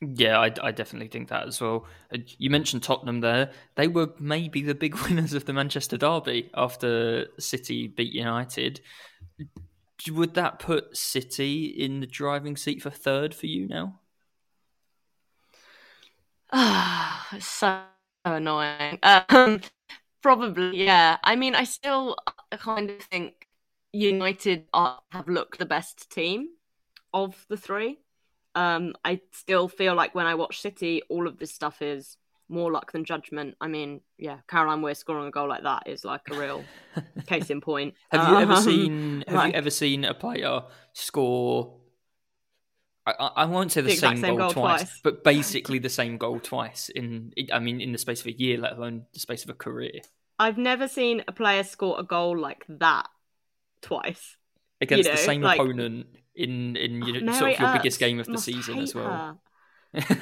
[0.00, 1.86] Yeah, I, I definitely think that as well.
[2.12, 6.50] Uh, you mentioned Tottenham there; they were maybe the big winners of the Manchester derby
[6.54, 8.80] after City beat United.
[10.08, 14.00] Would that put City in the driving seat for third for you now?
[16.52, 17.82] Ah, so
[18.24, 18.98] annoying.
[19.02, 19.60] Um,
[20.24, 21.18] Probably, yeah.
[21.22, 22.16] I mean, I still
[22.50, 23.46] kind of think
[23.92, 26.48] United are, have looked the best team
[27.12, 27.98] of the three.
[28.54, 32.16] Um, I still feel like when I watch City, all of this stuff is
[32.48, 33.56] more luck than judgment.
[33.60, 36.64] I mean, yeah, Caroline Weir scoring a goal like that is like a real
[37.26, 37.92] case in point.
[38.10, 39.24] Have you ever um, seen?
[39.26, 40.62] Have like, you ever seen a player
[40.94, 41.80] score?
[43.06, 45.90] I, I won't say the, the same, same, goal, goal twice, twice, but basically the
[45.90, 47.32] same goal twice in.
[47.52, 50.00] I mean, in the space of a year, let alone the space of a career.
[50.38, 53.06] I've never seen a player score a goal like that
[53.82, 54.36] twice
[54.80, 57.72] against you know, the same like, opponent in in oh, you know, sort of your
[57.74, 59.40] biggest game of the season as well.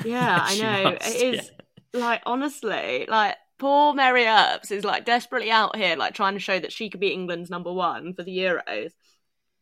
[0.05, 0.91] Yeah, I know.
[0.91, 1.51] Must, it is
[1.95, 2.01] yeah.
[2.01, 6.59] like honestly, like poor Mary Earps is like desperately out here, like trying to show
[6.59, 8.93] that she could be England's number one for the Euros.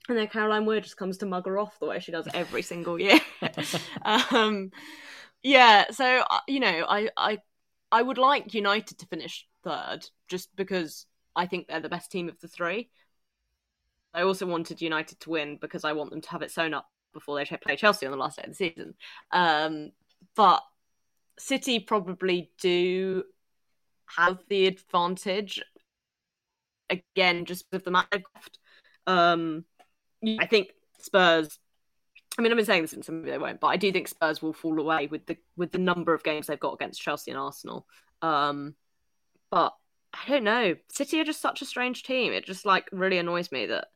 [0.09, 2.63] And then Caroline Weir just comes to mug her off the way she does every
[2.63, 3.21] single year.
[4.03, 4.71] um,
[5.43, 7.39] yeah, so uh, you know, I, I
[7.93, 12.29] I would like United to finish third, just because I think they're the best team
[12.29, 12.91] of the three.
[14.13, 16.89] I also wanted United to win because I want them to have it sewn up
[17.13, 18.95] before they play Chelsea on the last day of the season.
[19.33, 19.93] Um,
[20.35, 20.63] but
[21.39, 23.25] City probably do
[24.17, 25.63] have the advantage
[26.89, 28.23] again, just with the match.
[29.07, 29.65] Um,
[30.38, 31.59] I think Spurs.
[32.38, 34.40] I mean, I've been saying this, and maybe they won't, but I do think Spurs
[34.40, 37.40] will fall away with the with the number of games they've got against Chelsea and
[37.40, 37.87] Arsenal.
[38.22, 38.74] Um,
[39.50, 39.74] but
[40.12, 40.76] I don't know.
[40.90, 42.33] City are just such a strange team.
[42.33, 43.88] It just like really annoys me that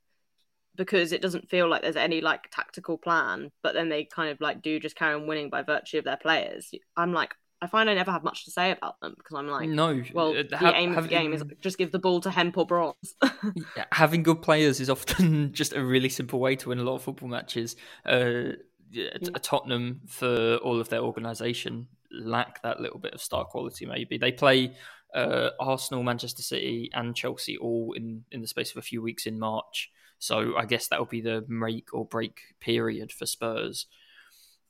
[0.76, 4.40] because it doesn't feel like there's any like tactical plan, but then they kind of
[4.40, 6.72] like do just carry on winning by virtue of their players.
[6.96, 7.34] I'm like,
[7.64, 10.02] I find I never have much to say about them because I'm like, no.
[10.12, 12.66] Well, uh, the aim of the game is just give the ball to Hemp or
[12.66, 13.14] Bronze.
[13.92, 17.02] having good players is often just a really simple way to win a lot of
[17.02, 17.76] football matches.
[18.04, 18.52] Uh,
[18.90, 19.16] yeah.
[19.42, 23.86] Tottenham, for all of their organisation, lack that little bit of star quality.
[23.86, 24.76] Maybe they play
[25.14, 29.26] uh, Arsenal, Manchester City, and Chelsea all in in the space of a few weeks
[29.26, 29.90] in March.
[30.18, 33.86] So I guess that will be the make or break period for Spurs.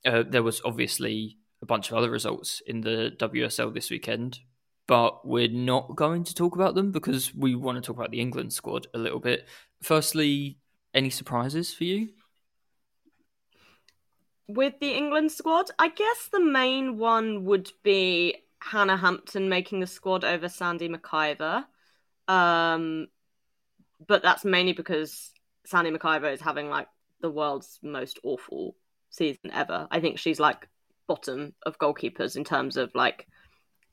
[0.05, 4.39] Uh, there was obviously a bunch of other results in the WSL this weekend,
[4.87, 8.21] but we're not going to talk about them because we want to talk about the
[8.21, 9.49] England squad a little bit.
[9.83, 10.59] firstly,
[10.93, 12.11] any surprises for you?
[14.47, 19.87] With the England squad, I guess the main one would be Hannah Hampton making the
[19.87, 21.65] squad over Sandy MacIver.
[22.29, 23.09] Um,
[24.07, 25.33] but that's mainly because
[25.65, 26.89] Sandy MacIver is having like
[27.21, 28.77] the world's most awful
[29.09, 29.89] season ever.
[29.91, 30.69] I think she's like
[31.07, 33.27] bottom of goalkeepers in terms of like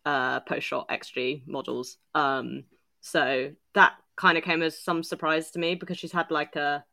[0.06, 1.98] uh post shot xG models.
[2.16, 2.64] Um,
[3.02, 6.84] so that kind of came as some surprise to me because she's had like a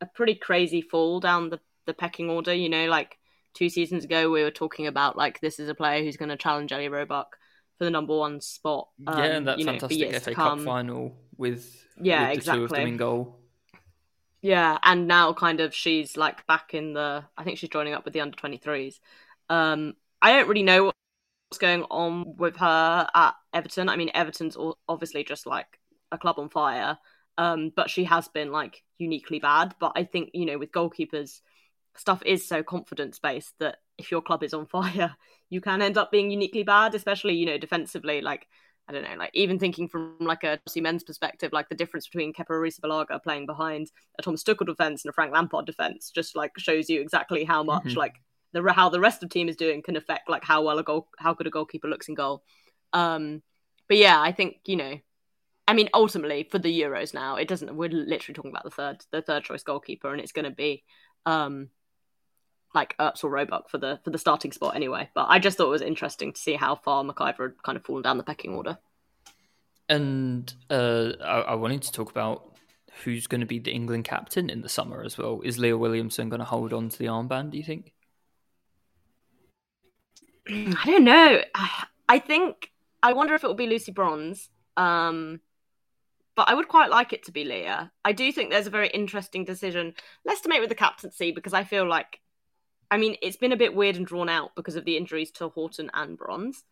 [0.00, 2.54] a pretty crazy fall down the the pecking order.
[2.54, 3.18] You know, like
[3.54, 6.36] two seasons ago we were talking about like this is a player who's going to
[6.36, 7.36] challenge Ellie Roebuck
[7.78, 8.88] for the number one spot.
[9.06, 12.64] Um, yeah, and that you know, fantastic FA Cup final with yeah with exactly two
[12.64, 13.38] of them in goal.
[14.42, 17.24] Yeah, and now kind of she's like back in the.
[17.36, 19.00] I think she's joining up with the under twenty threes.
[19.48, 23.88] Um, I don't really know what's going on with her at Everton.
[23.88, 24.56] I mean, Everton's
[24.88, 25.78] obviously just like
[26.10, 26.98] a club on fire.
[27.36, 29.74] Um, but she has been like uniquely bad.
[29.80, 31.40] But I think you know with goalkeepers,
[31.96, 35.14] stuff is so confidence based that if your club is on fire,
[35.50, 38.20] you can end up being uniquely bad, especially you know defensively.
[38.20, 38.46] Like
[38.88, 42.06] I don't know, like even thinking from like a Chelsea men's perspective, like the difference
[42.06, 46.36] between Kepa Arrizabalaga playing behind a Thomas Tuchel defense and a Frank Lampard defense just
[46.36, 47.98] like shows you exactly how much mm-hmm.
[47.98, 48.14] like
[48.54, 50.82] the how the rest of the team is doing can affect like how well a
[50.82, 52.42] goal how good a goalkeeper looks in goal.
[52.94, 53.42] Um,
[53.88, 54.98] but yeah, I think you know
[55.66, 57.74] I mean, ultimately for the Euros now, it doesn't.
[57.74, 60.84] We're literally talking about the third, the third choice goalkeeper, and it's going to be,
[61.24, 61.68] um,
[62.74, 65.08] like Earps or Roebuck for the for the starting spot anyway.
[65.14, 67.84] But I just thought it was interesting to see how far MacIver had kind of
[67.84, 68.78] fallen down the pecking order.
[69.88, 72.56] And uh, I, I wanted to talk about
[73.02, 75.40] who's going to be the England captain in the summer as well.
[75.44, 77.50] Is Leah Williamson going to hold on to the armband?
[77.50, 77.92] Do you think?
[80.48, 81.42] I don't know.
[82.08, 82.70] I think
[83.02, 84.50] I wonder if it will be Lucy Bronze.
[84.76, 85.40] Um,
[86.34, 87.92] but I would quite like it to be Leah.
[88.04, 91.54] I do think there's a very interesting decision, less to make with the captaincy, because
[91.54, 92.20] I feel like,
[92.90, 95.50] I mean, it's been a bit weird and drawn out because of the injuries to
[95.50, 96.64] Houghton and Bronze.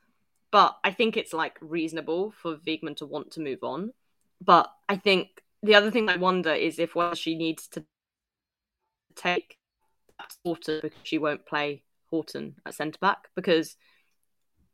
[0.51, 3.93] But I think it's like reasonable for Wiegman to want to move on.
[4.45, 7.85] But I think the other thing I wonder is if whether she needs to
[9.15, 9.59] take
[10.45, 13.29] Houghton because she won't play Houghton at centre back.
[13.35, 13.77] Because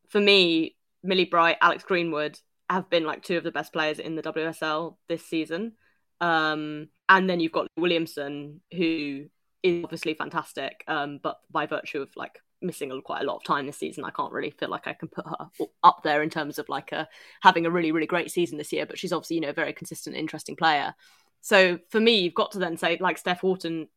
[0.09, 2.38] for me, Millie Bright, Alex Greenwood,
[2.70, 5.72] have been like two of the best players in the WSL this season.
[6.20, 9.27] Um, and then you've got Williamson, who
[9.62, 13.66] is obviously fantastic, um, but by virtue of like missing quite a lot of time
[13.66, 15.48] this season, I can't really feel like I can put her
[15.83, 17.09] up there in terms of like a,
[17.40, 18.85] having a really really great season this year.
[18.85, 20.94] But she's obviously you know a very consistent, interesting player.
[21.40, 23.88] So for me, you've got to then say like Steph Houghton.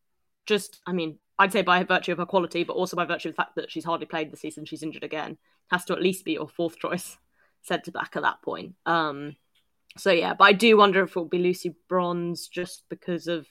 [0.44, 3.34] Just, I mean, I'd say by virtue of her quality, but also by virtue of
[3.34, 5.38] the fact that she's hardly played the season, she's injured again,
[5.72, 7.18] has to at least be your fourth choice
[7.62, 8.74] centre back at that point.
[8.86, 9.34] Um,
[9.96, 13.48] so yeah, but I do wonder if it will be Lucy Bronze just because of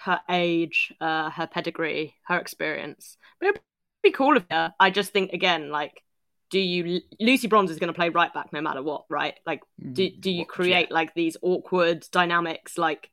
[0.00, 3.16] her age, uh, her pedigree, her experience.
[3.40, 3.60] But it'd
[4.02, 4.74] be cool if her.
[4.78, 6.02] I just think again, like,
[6.50, 9.34] do you Lucy Bronze is going to play right back no matter what, right?
[9.46, 12.76] Like, do do you create like these awkward dynamics?
[12.76, 13.08] Like,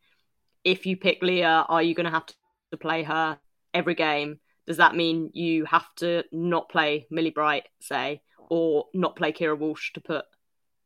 [0.66, 3.40] if you pick Leah, are you going to have to play her
[3.74, 4.40] every game?
[4.68, 8.22] Does that mean you have to not play Millie Bright, say?
[8.52, 10.26] or not play Keira Walsh to put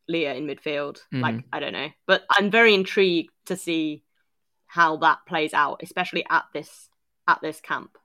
[0.07, 0.99] Leah in midfield.
[1.11, 1.21] Mm-hmm.
[1.21, 1.89] Like, I don't know.
[2.05, 4.03] But I'm very intrigued to see
[4.67, 6.89] how that plays out, especially at this
[7.27, 7.97] at this camp.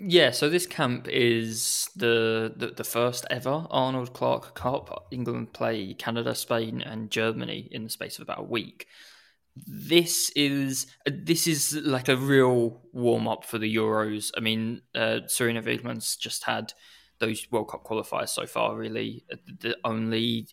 [0.00, 5.08] Yeah, so this camp is the, the, the first ever Arnold Clark Cup.
[5.10, 8.86] England play Canada, Spain, and Germany in the space of about a week.
[9.56, 14.32] This is this is like a real warm up for the Euros.
[14.36, 16.72] I mean, uh, Sarina Wiegman's just had
[17.20, 18.76] those World Cup qualifiers so far.
[18.76, 19.24] Really,
[19.60, 20.48] the only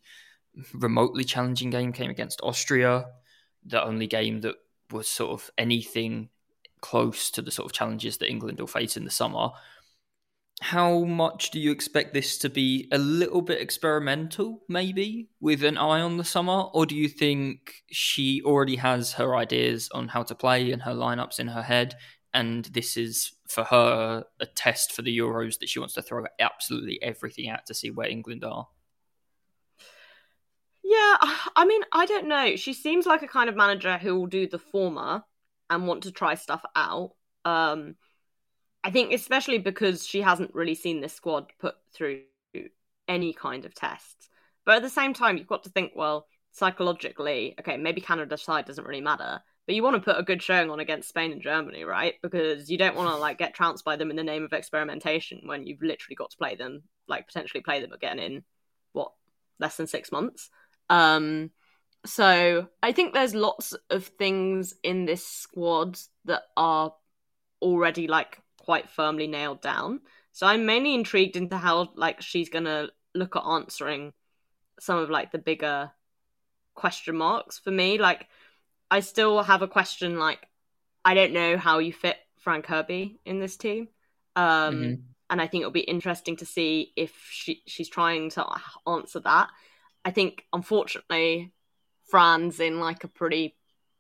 [0.73, 3.05] remotely challenging game came against Austria.
[3.65, 4.55] The only game that
[4.91, 6.29] was sort of anything
[6.81, 9.49] close to the sort of challenges that England will face in the summer.
[10.61, 15.77] How much do you expect this to be a little bit experimental, maybe, with an
[15.77, 16.61] eye on the summer?
[16.73, 20.93] Or do you think she already has her ideas on how to play and her
[20.93, 21.95] lineups in her head
[22.33, 26.25] and this is for her a test for the Euros that she wants to throw
[26.39, 28.67] absolutely everything at to see where England are.
[30.83, 31.17] Yeah,
[31.55, 32.55] I mean, I don't know.
[32.55, 35.23] She seems like a kind of manager who will do the former
[35.69, 37.11] and want to try stuff out.
[37.45, 37.95] Um,
[38.83, 42.21] I think especially because she hasn't really seen this squad put through
[43.07, 44.29] any kind of tests.
[44.65, 48.65] But at the same time, you've got to think, well, psychologically, okay, maybe Canada's side
[48.65, 51.41] doesn't really matter, but you want to put a good showing on against Spain and
[51.41, 52.15] Germany, right?
[52.21, 55.41] Because you don't want to like get trounced by them in the name of experimentation
[55.45, 58.43] when you've literally got to play them, like potentially play them again in
[58.93, 59.11] what
[59.59, 60.49] less than six months.
[60.89, 61.51] Um,
[62.05, 66.93] So I think there's lots of things in this squad that are
[67.61, 70.01] already like quite firmly nailed down.
[70.31, 74.13] So I'm mainly intrigued into how like she's gonna look at answering
[74.79, 75.91] some of like the bigger
[76.75, 77.97] question marks for me.
[77.97, 78.27] Like
[78.89, 80.39] I still have a question like
[81.03, 83.89] I don't know how you fit Fran Kirby in this team.
[84.35, 85.01] Um mm-hmm.
[85.31, 88.45] and I think it'll be interesting to see if she she's trying to
[88.87, 89.49] answer that.
[90.05, 91.51] I think unfortunately
[92.09, 93.55] Fran's in like a pretty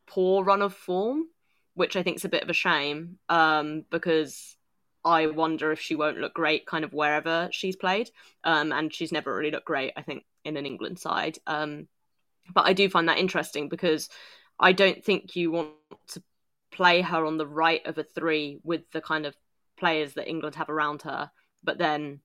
[0.05, 1.25] poor run of form,
[1.73, 4.55] which I think is a bit of a shame um, because
[5.03, 8.09] I wonder if she won't look great kind of wherever she's played.
[8.43, 11.37] Um, and she's never really looked great, I think, in an England side.
[11.47, 11.87] Um,
[12.53, 14.09] but I do find that interesting because
[14.59, 15.69] I don't think you want
[16.09, 16.23] to
[16.71, 19.35] play her on the right of a three with the kind of
[19.77, 21.31] players that England have around her.
[21.63, 22.19] But then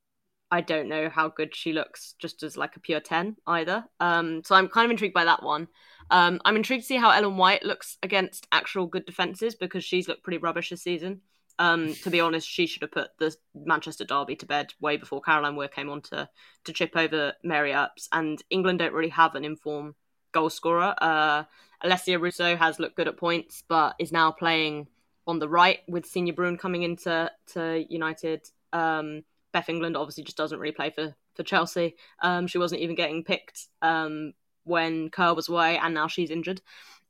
[0.50, 3.84] I don't know how good she looks just as like a pure 10 either.
[3.98, 5.68] Um, so I'm kind of intrigued by that one.
[6.10, 10.06] Um, I'm intrigued to see how Ellen White looks against actual good defenses because she's
[10.06, 11.20] looked pretty rubbish this season.
[11.58, 15.20] Um, to be honest, she should have put the Manchester Derby to bed way before
[15.20, 16.28] Caroline Weir came on to,
[16.64, 18.08] to chip over Mary Earps.
[18.12, 19.94] And England don't really have an informed
[20.32, 20.94] goal scorer.
[20.98, 21.44] Uh,
[21.82, 24.86] Alessia Russo has looked good at points, but is now playing
[25.26, 28.48] on the right with Signe Bruun coming into to United.
[28.72, 29.24] Um,
[29.56, 31.96] Beth England obviously just doesn't really play for for Chelsea.
[32.20, 34.34] Um, she wasn't even getting picked um,
[34.64, 36.60] when Kerr was away, and now she's injured.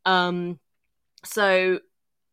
[0.04, 0.60] Um,
[1.24, 1.80] so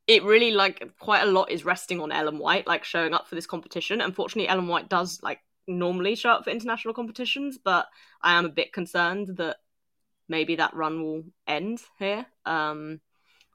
[0.06, 3.34] it really like quite a lot is resting on Ellen White, like showing up for
[3.34, 4.02] this competition.
[4.02, 7.88] Unfortunately, Ellen White does like normally show up for international competitions, but
[8.22, 9.58] I am a bit concerned that
[10.30, 12.28] maybe that run will end here.
[12.46, 13.02] Um,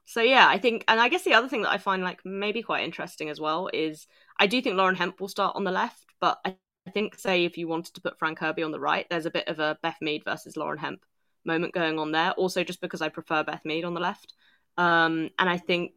[0.07, 2.63] so yeah, I think, and I guess the other thing that I find like maybe
[2.63, 4.09] quite interesting as well is
[4.41, 6.08] I do think Lauren Hemp will start on the left.
[6.21, 6.57] But I
[6.93, 9.49] think, say, if you wanted to put Fran Kirby on the right, there's a bit
[9.49, 11.05] of a Beth Mead versus Lauren Hemp
[11.45, 12.33] moment going on there.
[12.33, 14.35] Also, just because I prefer Beth Mead on the left.
[14.77, 15.93] Um, and I think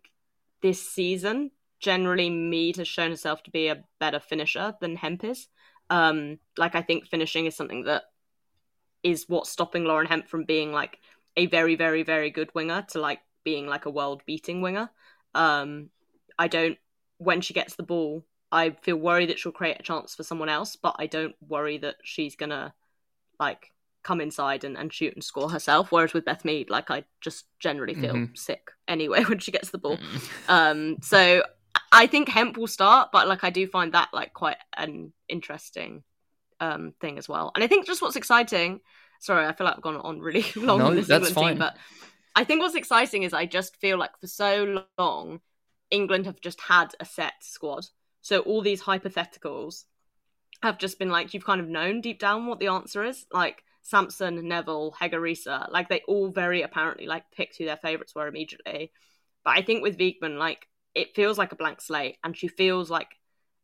[0.62, 5.48] this season, generally, Mead has shown herself to be a better finisher than Hemp is.
[5.90, 8.04] Um, like, I think finishing is something that
[9.04, 11.00] is what's stopping Lauren Hemp from being like
[11.36, 14.90] a very, very, very good winger to like being like a world beating winger.
[15.34, 15.90] Um,
[16.38, 16.78] I don't,
[17.18, 20.50] when she gets the ball, I feel worried that she'll create a chance for someone
[20.50, 22.74] else, but I don't worry that she's gonna
[23.40, 23.72] like
[24.04, 25.92] come inside and, and shoot and score herself.
[25.92, 28.36] Whereas with Beth Mead, like I just generally feel mm-hmm.
[28.36, 29.98] sick anyway when she gets the ball.
[29.98, 30.30] Mm.
[30.50, 31.44] Um, so
[31.92, 36.04] I think Hemp will start, but like I do find that like quite an interesting
[36.60, 37.52] um thing as well.
[37.56, 38.82] And I think just what's exciting.
[39.20, 41.54] Sorry, I feel like I've gone on really long no, this that's England fine.
[41.54, 41.78] team, but
[42.36, 45.42] I think what's exciting is I just feel like for so long
[45.90, 47.86] England have just had a set squad
[48.22, 49.86] so all these hypotheticals
[50.64, 53.26] have just been like you've kind of known deep down what the answer is.
[53.32, 58.28] Like Sampson, Neville, Hege like they all very apparently like picked who their favourites were
[58.28, 58.92] immediately.
[59.44, 62.90] But I think with Wiegman, like it feels like a blank slate, and she feels
[62.90, 63.08] like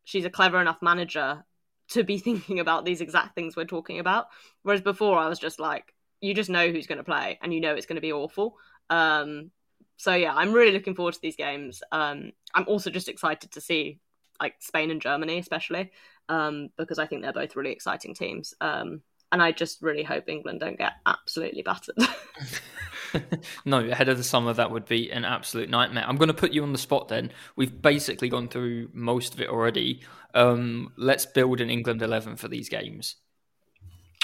[0.06, 1.44] she's a clever enough manager
[1.90, 4.28] to be thinking about these exact things we're talking about.
[4.64, 7.62] Whereas before, I was just like, you just know who's going to play, and you
[7.62, 8.58] know it's going to be awful.
[8.90, 9.52] Um,
[9.98, 11.84] so yeah, I'm really looking forward to these games.
[11.92, 14.00] Um, I'm also just excited to see
[14.42, 15.92] like Spain and Germany, especially,
[16.30, 18.54] um, because I think they're both really exciting teams.
[18.62, 21.98] Um, and I just really hope England don't get absolutely battered.
[23.66, 26.06] no, ahead of the summer, that would be an absolute nightmare.
[26.08, 27.32] I'm going to put you on the spot then.
[27.56, 30.02] We've basically gone through most of it already.
[30.34, 33.16] Um, let's build an England 11 for these games.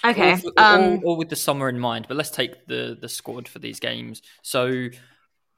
[0.05, 0.33] Okay.
[0.33, 3.47] All, um, all, all, with the summer in mind, but let's take the, the squad
[3.47, 4.21] for these games.
[4.41, 4.89] So,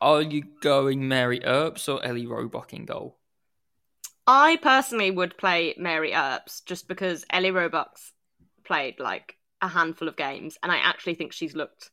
[0.01, 3.17] are you going Mary Earps or Ellie Roebuck in goal?
[4.27, 8.11] I personally would play Mary Earps just because Ellie Roebuck's
[8.63, 11.91] played like a handful of games, and I actually think she's looked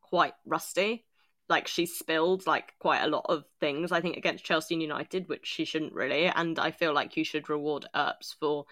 [0.00, 1.04] quite rusty.
[1.48, 3.92] Like she's spilled like quite a lot of things.
[3.92, 6.26] I think against Chelsea United, which she shouldn't really.
[6.26, 8.66] And I feel like you should reward Earps for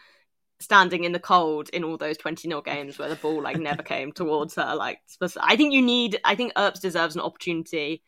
[0.58, 3.82] standing in the cold in all those 20 0 games where the ball like never
[3.84, 4.74] came towards her.
[4.74, 4.98] Like
[5.40, 6.20] I think you need.
[6.24, 8.02] I think Earps deserves an opportunity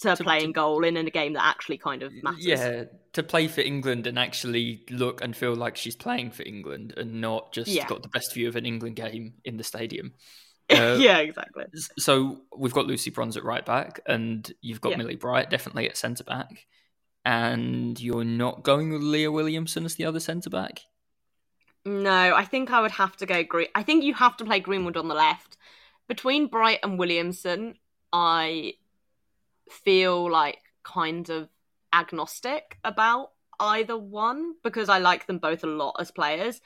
[0.00, 2.44] to, to play in goal in, in a game that actually kind of matters.
[2.44, 6.94] Yeah, to play for England and actually look and feel like she's playing for England
[6.96, 7.86] and not just yeah.
[7.86, 10.12] got the best view of an England game in the stadium.
[10.70, 11.66] Uh, yeah, exactly.
[11.98, 14.96] So we've got Lucy Bronze at right back, and you've got yeah.
[14.96, 16.64] Millie Bright definitely at centre back,
[17.22, 20.80] and you're not going with Leah Williamson as the other centre back.
[21.84, 23.68] No, I think I would have to go Green.
[23.74, 25.58] I think you have to play Greenwood on the left.
[26.08, 27.74] Between Bright and Williamson,
[28.10, 28.74] I
[29.70, 31.48] feel like kind of
[31.92, 36.60] agnostic about either one because I like them both a lot as players.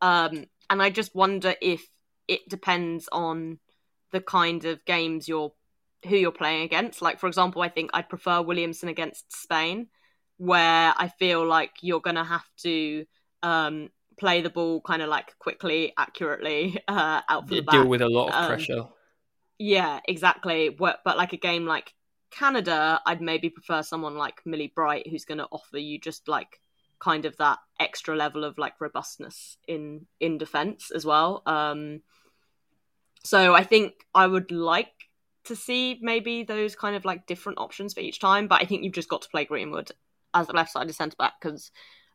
[0.00, 1.86] Um, and I just wonder if
[2.28, 3.58] it depends on
[4.12, 5.52] the kind of games you're
[6.06, 7.02] who you're playing against.
[7.02, 9.88] Like for example, I think I'd prefer Williamson against Spain,
[10.36, 13.06] where I feel like you're gonna have to
[13.42, 13.88] um,
[14.18, 17.72] play the ball kind of like quickly, accurately uh, out for the back.
[17.74, 18.84] Deal with a lot of Um, pressure.
[19.58, 20.68] Yeah, exactly.
[20.68, 21.92] But, but like a game like
[22.34, 26.60] Canada, I'd maybe prefer someone like Millie Bright, who's going to offer you just like
[26.98, 31.42] kind of that extra level of like robustness in in defense as well.
[31.46, 32.00] Um,
[33.22, 34.92] so I think I would like
[35.44, 38.82] to see maybe those kind of like different options for each time, but I think
[38.82, 39.92] you've just got to play Greenwood
[40.32, 41.70] as the left-sided centre back because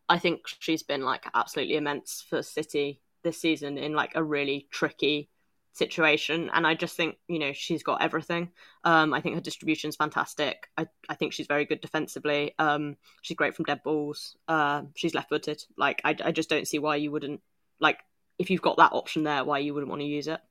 [0.10, 4.68] I think she's been like absolutely immense for City this season in like a really
[4.72, 5.30] tricky
[5.80, 8.50] situation and i just think you know she's got everything.
[8.84, 10.68] Um i think her distribution's fantastic.
[10.78, 12.54] I, I think she's very good defensively.
[12.60, 14.36] Um she's great from dead balls.
[14.48, 15.64] Uh, she's left-footed.
[15.78, 17.42] Like I, I just don't see why you wouldn't
[17.80, 18.00] like
[18.38, 20.42] if you've got that option there why you wouldn't want to use it.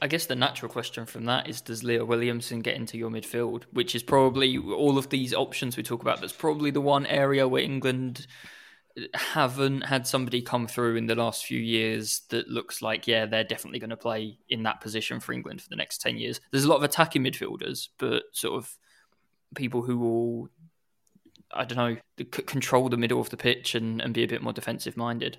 [0.00, 3.64] I- guess the natural question from that is Does Leah Williamson get into your midfield?
[3.72, 7.46] Which is probably all of these options we talk about, that's probably the one area
[7.46, 8.26] where England
[9.14, 13.44] haven't had somebody come through in the last few years that looks like, yeah, they're
[13.44, 16.40] definitely going to play in that position for England for the next 10 years.
[16.50, 18.76] There's a lot of attacking midfielders, but sort of
[19.54, 20.48] people who will,
[21.52, 24.42] I don't know, c- control the middle of the pitch and, and be a bit
[24.42, 25.38] more defensive minded.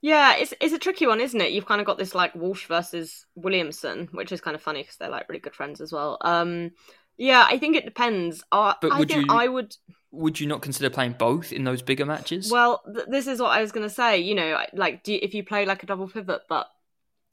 [0.00, 1.52] Yeah, it's it's a tricky one, isn't it?
[1.52, 4.96] You've kind of got this like Walsh versus Williamson, which is kind of funny because
[4.96, 6.18] they're like really good friends as well.
[6.22, 6.72] Um,
[7.16, 8.42] yeah, I think it depends.
[8.52, 9.76] Uh, But I would think you- I would.
[10.14, 12.50] Would you not consider playing both in those bigger matches?
[12.50, 14.18] Well, th- this is what I was going to say.
[14.18, 16.68] You know, like do you, if you play like a double pivot, but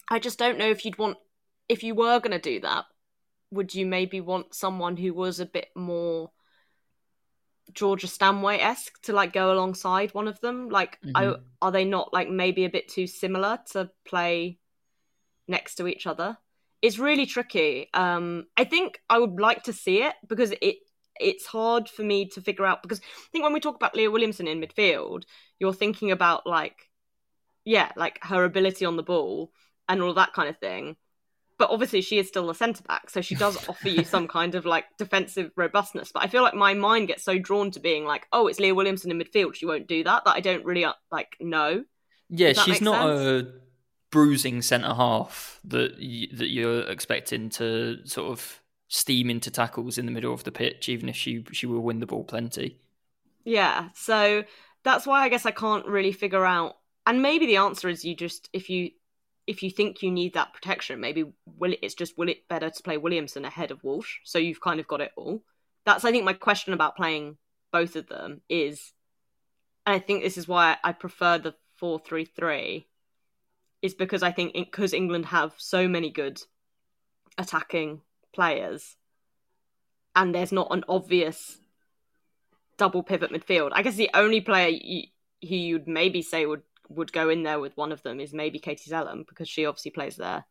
[0.10, 1.18] I just don't know if you'd want
[1.68, 2.86] if you were going to do that.
[3.52, 6.32] Would you maybe want someone who was a bit more
[7.74, 10.70] Georgia Stanway esque to like go alongside one of them?
[10.70, 11.44] Like, I, Mhm.
[11.62, 14.60] are they not like maybe a bit too similar to play
[15.48, 16.38] next to each other?
[16.82, 17.90] It's really tricky.
[17.94, 20.78] Um, I think I would like to see it because it
[21.20, 24.12] it's hard for me to figure out because I think when we talk about Leah
[24.12, 25.24] Williamson in midfield,
[25.60, 26.90] you're thinking about like,
[27.66, 29.52] yeah, like her ability on the ball
[29.88, 30.96] and all that kind of thing.
[31.58, 34.56] But obviously, she is still a centre back, so she does offer you some kind
[34.56, 36.12] of like defensive robustness.
[36.14, 38.74] But I feel like my mind gets so drawn to being like, oh, it's Leah
[38.74, 39.56] Williamson in midfield.
[39.56, 40.24] She won't do that.
[40.24, 41.84] That I don't really uh, like know.
[42.30, 43.48] Yeah, she's not sense?
[43.48, 43.52] a
[44.12, 50.06] bruising centre half that y- that you're expecting to sort of steam into tackles in
[50.06, 52.80] the middle of the pitch, even if she she will win the ball plenty.
[53.46, 54.44] Yeah, so
[54.84, 56.78] that's why I guess I can't really figure out.
[57.06, 58.92] And maybe the answer is you just if you
[59.48, 62.70] if you think you need that protection, maybe will it, it's just will it better
[62.70, 64.18] to play Williamson ahead of Walsh?
[64.24, 65.42] So you've kind of got it all.
[65.86, 67.38] That's I think my question about playing
[67.72, 68.94] both of them is,
[69.86, 72.88] and I think this is why I prefer the four three three,
[73.82, 76.42] is because I think because England have so many good
[77.38, 78.02] attacking
[78.34, 78.96] players,
[80.16, 81.60] and there's not an obvious
[82.78, 83.72] double pivot midfield.
[83.74, 85.04] I guess the only player you,
[85.48, 88.60] who you'd maybe say would would go in there with one of them is maybe
[88.60, 90.46] Katie Zelem because she obviously plays there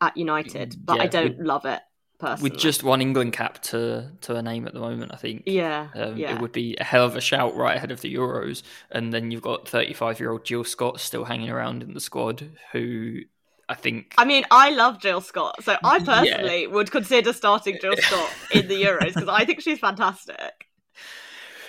[0.00, 1.80] at United, mm, but I don't love it
[2.18, 2.50] personally.
[2.50, 5.42] With just one England cap to to her name at the moment, I think.
[5.46, 8.14] yeah, Um, yeah, It would be a hell of a shout right ahead of the
[8.14, 8.62] Euros.
[8.90, 12.50] And then you've got 35 year old Jill Scott still hanging around in the squad,
[12.72, 13.20] who
[13.68, 14.14] I think.
[14.18, 16.04] I mean, I love Jill Scott, so I Yeah.
[16.04, 20.66] personally would consider starting Jill Scott in the Euros because I think she's fantastic.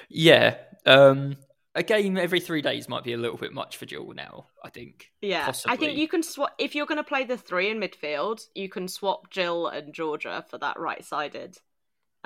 [0.10, 0.56] Yeah.
[0.86, 1.38] Um,
[1.80, 4.70] a game every three days might be a little bit much for Jill now, I
[4.70, 5.10] think.
[5.22, 8.42] Yeah, I think you can swap if you're going to play the three in midfield.
[8.54, 11.58] You can swap Jill and Georgia for that right-sided,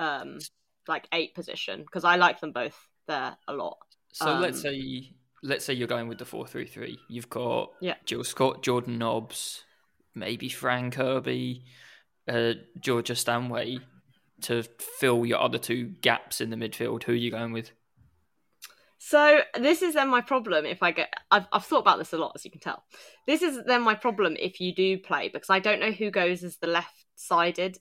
[0.00, 0.40] um,
[0.88, 2.76] like eight position because I like them both
[3.06, 3.78] there a lot.
[4.12, 5.12] So let's Um, say
[5.44, 6.98] let's say you're going with the four three three.
[7.08, 7.94] You've got Yeah.
[8.04, 9.62] Jill Scott, Jordan Nobbs,
[10.16, 11.64] maybe Fran Kirby,
[12.26, 13.78] uh, Georgia Stanway
[14.42, 14.64] to
[14.98, 17.04] fill your other two gaps in the midfield.
[17.04, 17.70] Who are you going with?
[19.06, 21.12] So this is then my problem if I get.
[21.30, 22.84] I've I've thought about this a lot, as you can tell.
[23.26, 26.42] This is then my problem if you do play because I don't know who goes
[26.42, 27.76] as the left-sided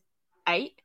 [0.50, 0.82] eight.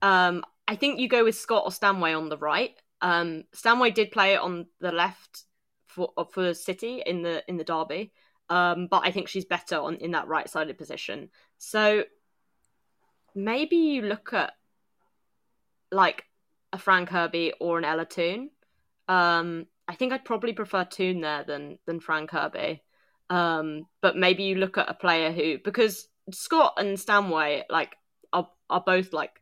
[0.00, 2.70] Um, I think you go with Scott or Stanway on the right.
[3.00, 5.42] Um, Stanway did play it on the left
[5.88, 8.12] for for City in the in the derby,
[8.48, 11.30] um, but I think she's better on in that right-sided position.
[11.58, 12.04] So
[13.34, 14.52] maybe you look at
[15.90, 16.26] like
[16.72, 18.50] a Fran Kirby or an Ella Toone.
[19.08, 22.82] Um, I think I'd probably prefer Toone there than than Fran Kirby.
[23.28, 27.96] Um, but maybe you look at a player who because Scott and Stanway like
[28.32, 29.32] are are both like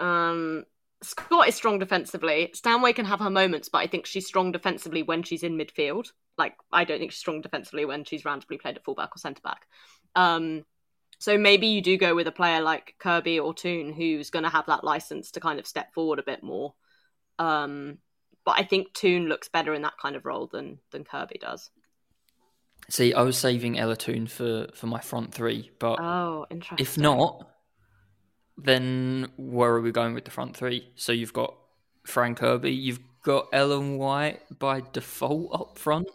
[0.00, 0.64] um
[1.02, 2.50] Scott is strong defensively.
[2.54, 6.12] Stanway can have her moments, but I think she's strong defensively when she's in midfield.
[6.38, 9.42] Like I don't think she's strong defensively when she's randomly played at fullback or centre
[9.42, 9.66] back.
[10.14, 10.64] Um,
[11.18, 14.50] So maybe you do go with a player like Kirby or Toone who's going to
[14.50, 16.74] have that license to kind of step forward a bit more.
[17.38, 17.98] Um,
[18.44, 21.70] but I think Toone looks better in that kind of role than than Kirby does.
[22.88, 26.84] See, I was saving Ella Toone for for my front three, but oh, interesting.
[26.84, 27.48] If not,
[28.56, 30.88] then where are we going with the front three?
[30.96, 31.54] So you've got
[32.06, 36.08] Fran Kirby, you've got Ellen White by default up front,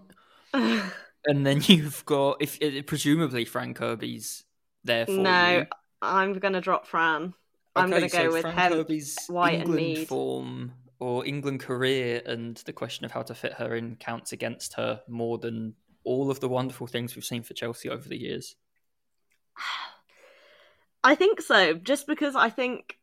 [0.53, 4.43] and then you've got if eh, presumably Fran Kirby's
[4.83, 5.67] there for no, you.
[6.01, 7.33] I'm gonna drop Fran.
[7.75, 10.07] I'm Okay, gonna so go with Fran Hemp, Kirby's White, and England Mead.
[10.07, 14.73] form or England career, and the question of how to fit her in counts against
[14.75, 18.55] her more than all of the wonderful things we've seen for Chelsea over the years.
[21.03, 22.97] I think so, just because I think,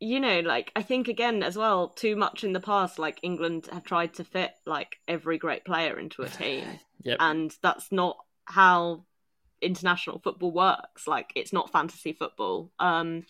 [0.00, 3.68] you know, like I think again as well, too much in the past, like England
[3.72, 6.64] have tried to fit like every great player into a team,
[7.04, 7.16] Yep.
[7.20, 9.04] and that's not how
[9.60, 11.06] international football works.
[11.06, 12.70] Like it's not fantasy football.
[12.78, 13.24] Um,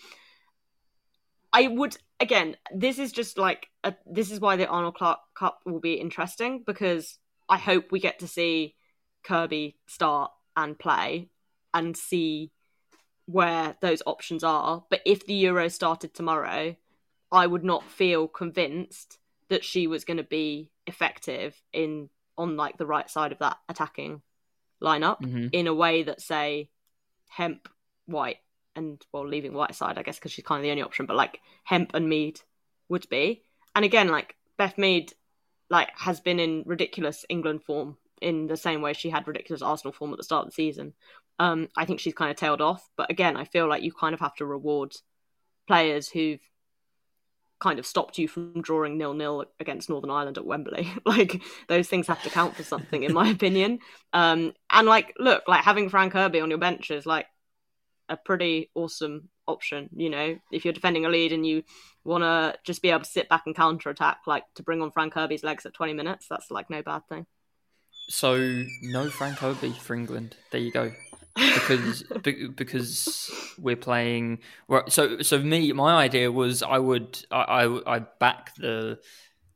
[1.52, 2.56] I would again.
[2.74, 6.62] This is just like a, this is why the Arnold Clark Cup will be interesting
[6.64, 7.18] because
[7.48, 8.74] I hope we get to see
[9.24, 11.28] Kirby start and play
[11.74, 12.50] and see
[13.26, 14.84] where those options are.
[14.88, 16.76] But if the Euro started tomorrow,
[17.30, 19.18] I would not feel convinced
[19.48, 22.08] that she was going to be effective in
[22.38, 24.22] on like the right side of that attacking
[24.82, 25.50] lineup Mhm.
[25.52, 26.70] in a way that say
[27.28, 27.68] Hemp,
[28.06, 28.38] White,
[28.76, 31.06] and well, leaving Whiteside, I guess, because she's kind of the only option.
[31.06, 32.40] But like Hemp and Mead
[32.88, 33.42] would be,
[33.74, 35.12] and again, like Beth Mead,
[35.70, 39.92] like has been in ridiculous England form in the same way she had ridiculous Arsenal
[39.92, 40.92] form at the start of the season.
[41.38, 44.14] Um, I think she's kind of tailed off, but again, I feel like you kind
[44.14, 44.94] of have to reward
[45.66, 46.40] players who've
[47.60, 50.92] kind of stopped you from drawing nil nil against Northern Ireland at Wembley.
[51.06, 53.78] like those things have to count for something, in my opinion.
[54.12, 57.26] Um, and like, look, like having Fran Kirby on your bench is like
[58.12, 59.88] a pretty awesome option.
[59.94, 61.62] You know, if you're defending a lead and you
[62.04, 64.90] want to just be able to sit back and counter attack, like to bring on
[64.90, 67.26] Fran Kirby's legs at 20 minutes, that's like no bad thing.
[68.08, 70.36] So no Fran Kirby for England.
[70.50, 70.92] There you go.
[71.34, 74.40] Because be- because we're playing.
[74.68, 78.98] Well, so so me, my idea was I would I I, I back the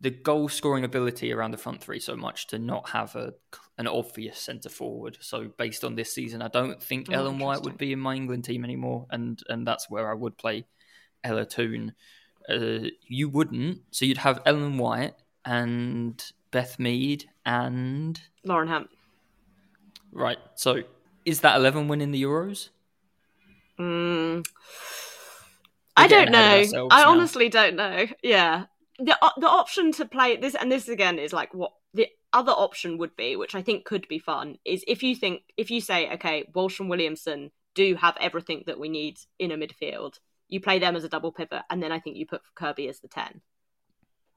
[0.01, 3.35] the goal scoring ability around the front three so much to not have a
[3.79, 5.19] an obvious centre forward.
[5.21, 8.15] So based on this season, I don't think Oh, Ellen White would be in my
[8.15, 10.67] England team anymore, and and that's where I would play
[11.23, 11.95] Ella Toone.
[12.49, 15.15] Uh, you wouldn't, so you'd have Ellen White
[15.45, 18.91] and Beth Mead and Lauren Hemp.
[20.13, 20.39] Right.
[20.55, 20.83] So
[21.25, 22.71] is that 11 winning the Euros?
[23.79, 24.47] Mm.
[25.97, 26.39] I don't know.
[26.39, 27.11] I now.
[27.11, 28.07] honestly don't know.
[28.23, 28.67] Yeah,
[28.99, 31.73] the the option to play this, and this again is like what
[32.37, 35.71] other option would be, which I think could be fun, is if you think if
[35.71, 40.19] you say, okay, Walsh and Williamson do have everything that we need in a midfield,
[40.49, 43.01] you play them as a double pivot, and then I think you put Kirby as
[43.01, 43.41] the ten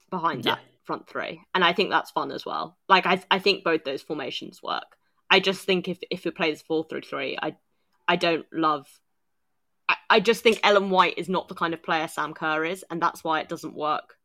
[0.08, 2.76] behind that front three, and I think that's fun as well.
[2.88, 4.96] Like I I think both those formations work.
[5.28, 7.56] I just think if if it plays four through three, I
[8.08, 8.88] I don't love.
[9.88, 12.84] I, I just think Ellen White is not the kind of player Sam Kerr is,
[12.90, 14.16] and that's why it doesn't work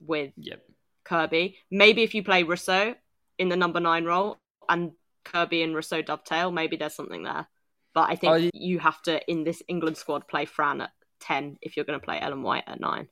[0.00, 0.62] with Yep.
[1.04, 1.56] Kirby.
[1.70, 2.94] Maybe if you play Russo
[3.40, 4.38] in the number nine role
[4.68, 4.92] and
[5.24, 7.48] Kirby and Russo dovetail, maybe there's something there.
[7.94, 11.58] But I think I- you have to in this England squad play Fran at ten
[11.60, 13.08] if you're going to play Ellen White at nine.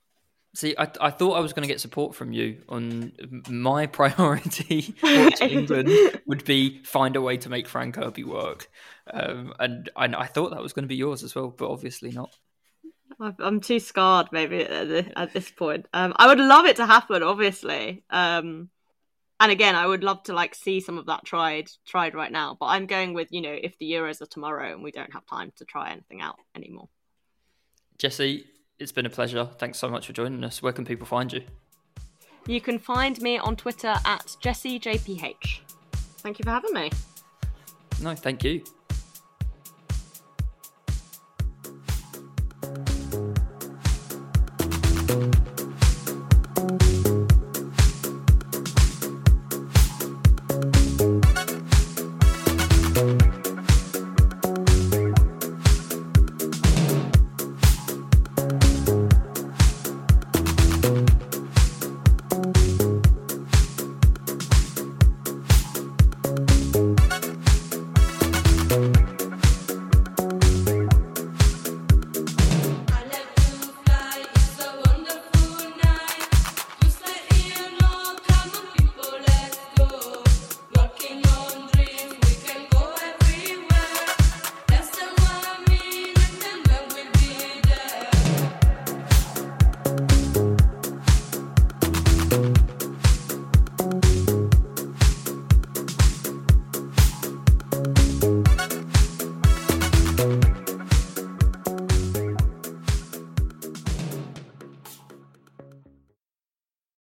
[0.54, 3.12] See, I, I thought I was going to get support from you on
[3.48, 4.94] my priority
[5.40, 5.90] England
[6.26, 8.68] would be find a way to make Fran Kirby work.
[9.12, 12.10] Um, and, and I thought that was going to be yours as well, but obviously
[12.12, 12.30] not.
[13.20, 15.86] I'm- too scarred, maybe at, at this point.
[15.92, 18.04] Um, I would love it to happen, obviously.
[18.10, 18.70] Um,
[19.40, 22.56] and again, I would love to like see some of that tried tried right now.
[22.58, 25.26] But I'm going with you know if the Euros are tomorrow and we don't have
[25.26, 26.88] time to try anything out anymore.
[27.98, 28.46] Jessy,
[28.78, 29.48] it's been a pleasure.
[29.58, 30.62] Thanks so much for joining us.
[30.62, 31.42] Where can people find you?
[32.46, 35.60] You can find me on Twitter at JessieJPH.
[35.92, 36.90] Thank you for having me.
[38.00, 38.62] No, thank you.